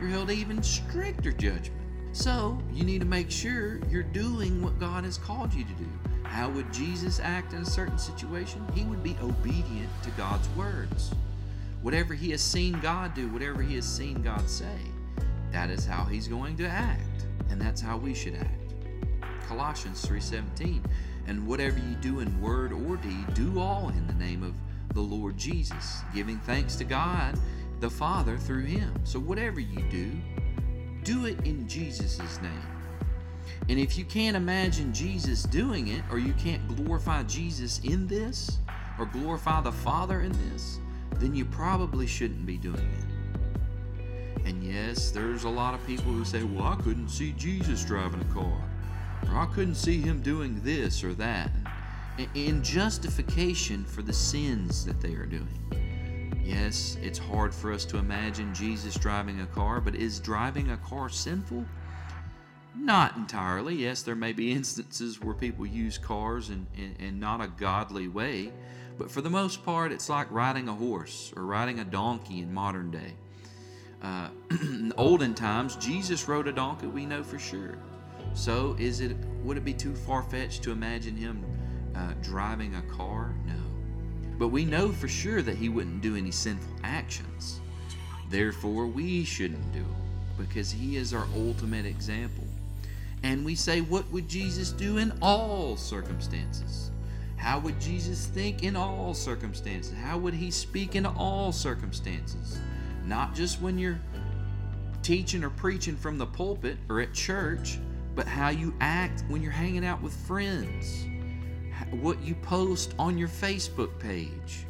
You're 0.00 0.10
held 0.10 0.28
to 0.28 0.34
even 0.34 0.62
stricter 0.62 1.32
judgment. 1.32 1.72
So 2.12 2.58
you 2.72 2.84
need 2.84 3.00
to 3.00 3.06
make 3.06 3.30
sure 3.30 3.80
you're 3.90 4.02
doing 4.02 4.62
what 4.62 4.78
God 4.78 5.04
has 5.04 5.18
called 5.18 5.52
you 5.52 5.64
to 5.64 5.72
do. 5.72 5.88
How 6.28 6.48
would 6.50 6.72
Jesus 6.72 7.20
act 7.20 7.52
in 7.52 7.62
a 7.62 7.66
certain 7.66 7.98
situation? 7.98 8.64
He 8.74 8.84
would 8.84 9.02
be 9.02 9.16
obedient 9.22 9.88
to 10.02 10.10
God's 10.10 10.48
words. 10.50 11.12
Whatever 11.82 12.14
he 12.14 12.30
has 12.30 12.42
seen 12.42 12.78
God 12.80 13.14
do, 13.14 13.28
whatever 13.28 13.62
he 13.62 13.74
has 13.76 13.86
seen 13.86 14.22
God 14.22 14.48
say, 14.48 14.78
that 15.52 15.70
is 15.70 15.86
how 15.86 16.04
he's 16.04 16.28
going 16.28 16.56
to 16.58 16.68
act. 16.68 17.26
And 17.50 17.60
that's 17.60 17.80
how 17.80 17.96
we 17.96 18.14
should 18.14 18.34
act. 18.34 18.74
Colossians 19.48 20.04
3:17 20.04 20.84
and 21.26 21.46
whatever 21.46 21.78
you 21.78 21.94
do 21.96 22.20
in 22.20 22.40
word 22.40 22.72
or 22.72 22.96
deed 22.96 23.34
do 23.34 23.58
all 23.58 23.88
in 23.88 24.06
the 24.06 24.14
name 24.14 24.42
of 24.42 24.54
the 24.94 25.00
Lord 25.00 25.38
Jesus 25.38 26.02
giving 26.14 26.38
thanks 26.40 26.76
to 26.76 26.84
God 26.84 27.38
the 27.80 27.88
Father 27.88 28.36
through 28.36 28.64
him 28.64 28.92
so 29.04 29.18
whatever 29.18 29.58
you 29.58 29.82
do 29.90 30.12
do 31.02 31.24
it 31.24 31.40
in 31.46 31.66
Jesus' 31.66 32.40
name 32.42 32.78
and 33.68 33.78
if 33.78 33.98
you 33.98 34.04
can't 34.04 34.36
imagine 34.36 34.92
Jesus 34.92 35.42
doing 35.42 35.88
it 35.88 36.02
or 36.10 36.18
you 36.18 36.32
can't 36.34 36.66
glorify 36.76 37.22
Jesus 37.24 37.80
in 37.80 38.06
this 38.06 38.58
or 38.98 39.06
glorify 39.06 39.60
the 39.60 39.72
Father 39.72 40.22
in 40.22 40.32
this 40.50 40.78
then 41.16 41.34
you 41.34 41.44
probably 41.44 42.06
shouldn't 42.06 42.46
be 42.46 42.56
doing 42.56 42.76
it 42.76 44.46
and 44.46 44.62
yes 44.62 45.10
there's 45.10 45.44
a 45.44 45.48
lot 45.48 45.74
of 45.74 45.86
people 45.86 46.12
who 46.12 46.24
say 46.24 46.42
well 46.42 46.66
I 46.66 46.76
couldn't 46.76 47.08
see 47.08 47.32
Jesus 47.32 47.84
driving 47.84 48.20
a 48.20 48.34
car 48.34 48.68
or 49.26 49.36
I 49.36 49.46
couldn't 49.46 49.74
see 49.74 50.00
him 50.00 50.20
doing 50.20 50.60
this 50.62 51.02
or 51.02 51.14
that, 51.14 51.50
in 52.34 52.62
justification 52.62 53.84
for 53.84 54.02
the 54.02 54.12
sins 54.12 54.84
that 54.84 55.00
they 55.00 55.14
are 55.14 55.26
doing. 55.26 56.42
Yes, 56.42 56.96
it's 57.02 57.18
hard 57.18 57.54
for 57.54 57.72
us 57.72 57.84
to 57.86 57.98
imagine 57.98 58.54
Jesus 58.54 58.94
driving 58.94 59.42
a 59.42 59.46
car, 59.46 59.80
but 59.80 59.94
is 59.94 60.18
driving 60.18 60.70
a 60.70 60.76
car 60.78 61.08
sinful? 61.08 61.64
Not 62.80 63.16
entirely. 63.16 63.74
Yes, 63.74 64.02
there 64.02 64.14
may 64.14 64.32
be 64.32 64.52
instances 64.52 65.20
where 65.20 65.34
people 65.34 65.66
use 65.66 65.98
cars 65.98 66.48
in, 66.50 66.66
in, 66.76 66.94
in, 67.04 67.18
not 67.18 67.40
a 67.40 67.48
godly 67.48 68.06
way, 68.06 68.52
but 68.96 69.10
for 69.10 69.20
the 69.20 69.30
most 69.30 69.64
part, 69.64 69.90
it's 69.90 70.08
like 70.08 70.30
riding 70.30 70.68
a 70.68 70.74
horse 70.74 71.32
or 71.36 71.44
riding 71.44 71.80
a 71.80 71.84
donkey 71.84 72.40
in 72.40 72.54
modern 72.54 72.90
day. 72.90 73.14
Uh, 74.00 74.28
in 74.50 74.92
olden 74.96 75.34
times, 75.34 75.74
Jesus 75.76 76.28
rode 76.28 76.46
a 76.46 76.52
donkey, 76.52 76.86
we 76.86 77.04
know 77.04 77.22
for 77.22 77.38
sure. 77.38 77.78
So, 78.32 78.76
is 78.78 79.00
it 79.00 79.16
would 79.42 79.56
it 79.56 79.64
be 79.64 79.74
too 79.74 79.94
far 79.94 80.22
fetched 80.22 80.62
to 80.62 80.70
imagine 80.70 81.16
him 81.16 81.44
uh, 81.96 82.12
driving 82.22 82.76
a 82.76 82.82
car? 82.82 83.34
No. 83.44 83.54
But 84.38 84.48
we 84.48 84.64
know 84.64 84.90
for 84.90 85.08
sure 85.08 85.42
that 85.42 85.56
he 85.56 85.68
wouldn't 85.68 86.00
do 86.00 86.14
any 86.14 86.30
sinful 86.30 86.76
actions. 86.84 87.60
Therefore, 88.30 88.86
we 88.86 89.24
shouldn't 89.24 89.72
do 89.72 89.80
them 89.80 89.96
because 90.38 90.70
he 90.70 90.96
is 90.96 91.12
our 91.12 91.26
ultimate 91.34 91.86
example. 91.86 92.47
And 93.22 93.44
we 93.44 93.54
say, 93.54 93.80
what 93.80 94.10
would 94.12 94.28
Jesus 94.28 94.70
do 94.70 94.98
in 94.98 95.12
all 95.20 95.76
circumstances? 95.76 96.90
How 97.36 97.58
would 97.60 97.80
Jesus 97.80 98.26
think 98.26 98.62
in 98.62 98.76
all 98.76 99.14
circumstances? 99.14 99.94
How 99.94 100.18
would 100.18 100.34
he 100.34 100.50
speak 100.50 100.96
in 100.96 101.06
all 101.06 101.52
circumstances? 101.52 102.58
Not 103.04 103.34
just 103.34 103.60
when 103.60 103.78
you're 103.78 103.98
teaching 105.02 105.44
or 105.44 105.50
preaching 105.50 105.96
from 105.96 106.18
the 106.18 106.26
pulpit 106.26 106.76
or 106.88 107.00
at 107.00 107.14
church, 107.14 107.78
but 108.14 108.26
how 108.26 108.50
you 108.50 108.74
act 108.80 109.24
when 109.28 109.42
you're 109.42 109.52
hanging 109.52 109.84
out 109.84 110.02
with 110.02 110.12
friends, 110.12 111.06
what 111.90 112.20
you 112.22 112.34
post 112.34 112.94
on 112.98 113.16
your 113.16 113.28
Facebook 113.28 113.98
page, 114.00 114.66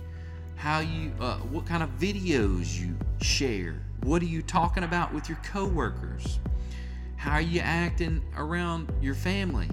how 0.56 0.80
you, 0.80 1.12
uh, 1.20 1.38
what 1.38 1.64
kind 1.64 1.82
of 1.82 1.88
videos 1.98 2.78
you 2.78 2.94
share, 3.22 3.80
what 4.02 4.20
are 4.20 4.26
you 4.26 4.42
talking 4.42 4.84
about 4.84 5.14
with 5.14 5.28
your 5.28 5.38
coworkers, 5.42 6.38
how 7.28 7.34
are 7.34 7.42
you 7.42 7.60
acting 7.60 8.22
around 8.38 8.90
your 9.02 9.14
family, 9.14 9.68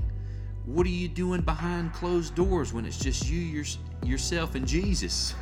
what 0.65 0.86
are 0.86 0.89
you 0.89 1.08
doing 1.08 1.39
behind 1.39 1.94
closed 1.94 2.36
doors 2.36 2.74
when 2.74 2.86
it's 2.86 2.98
just 2.98 3.30
you, 3.30 3.39
your, 3.39 3.63
yourself, 4.04 4.56
and 4.56 4.68
Jesus? 4.68 5.34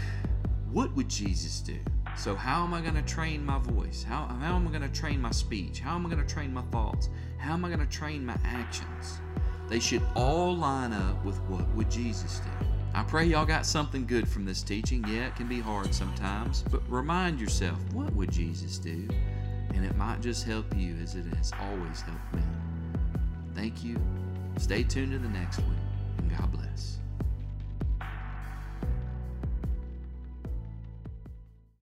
what 0.72 0.92
would 0.96 1.08
Jesus 1.08 1.60
do? 1.60 1.78
So, 2.16 2.34
how 2.34 2.64
am 2.64 2.74
I 2.74 2.80
going 2.80 2.96
to 2.96 3.02
train 3.02 3.46
my 3.46 3.60
voice? 3.60 4.02
How, 4.02 4.26
how 4.40 4.56
am 4.56 4.66
I 4.66 4.70
going 4.72 4.82
to 4.82 5.00
train 5.00 5.20
my 5.20 5.30
speech? 5.30 5.78
How 5.78 5.94
am 5.94 6.04
I 6.04 6.10
going 6.10 6.26
to 6.26 6.34
train 6.34 6.52
my 6.52 6.62
thoughts? 6.72 7.08
How 7.38 7.52
am 7.52 7.64
I 7.64 7.68
going 7.68 7.78
to 7.78 7.86
train 7.86 8.26
my 8.26 8.36
actions? 8.44 9.20
They 9.68 9.78
should 9.78 10.02
all 10.16 10.56
line 10.56 10.92
up 10.92 11.24
with 11.24 11.38
what 11.42 11.68
would 11.76 11.88
Jesus 11.88 12.40
do. 12.40 12.66
I 12.94 13.04
pray 13.04 13.26
y'all 13.26 13.46
got 13.46 13.64
something 13.64 14.06
good 14.06 14.26
from 14.26 14.44
this 14.44 14.60
teaching. 14.60 15.04
Yeah, 15.06 15.28
it 15.28 15.36
can 15.36 15.46
be 15.46 15.60
hard 15.60 15.94
sometimes, 15.94 16.64
but 16.68 16.82
remind 16.90 17.40
yourself, 17.40 17.78
what 17.92 18.12
would 18.14 18.32
Jesus 18.32 18.78
do? 18.78 19.06
And 19.74 19.84
it 19.84 19.96
might 19.96 20.20
just 20.20 20.44
help 20.44 20.66
you 20.76 20.96
as 21.02 21.14
it 21.14 21.26
has 21.36 21.52
always 21.60 22.00
helped 22.00 22.34
me. 22.34 22.42
Thank 23.54 23.84
you. 23.84 23.96
Stay 24.58 24.84
tuned 24.84 25.12
to 25.12 25.18
the 25.18 25.28
next 25.28 25.58
one. 25.58 25.83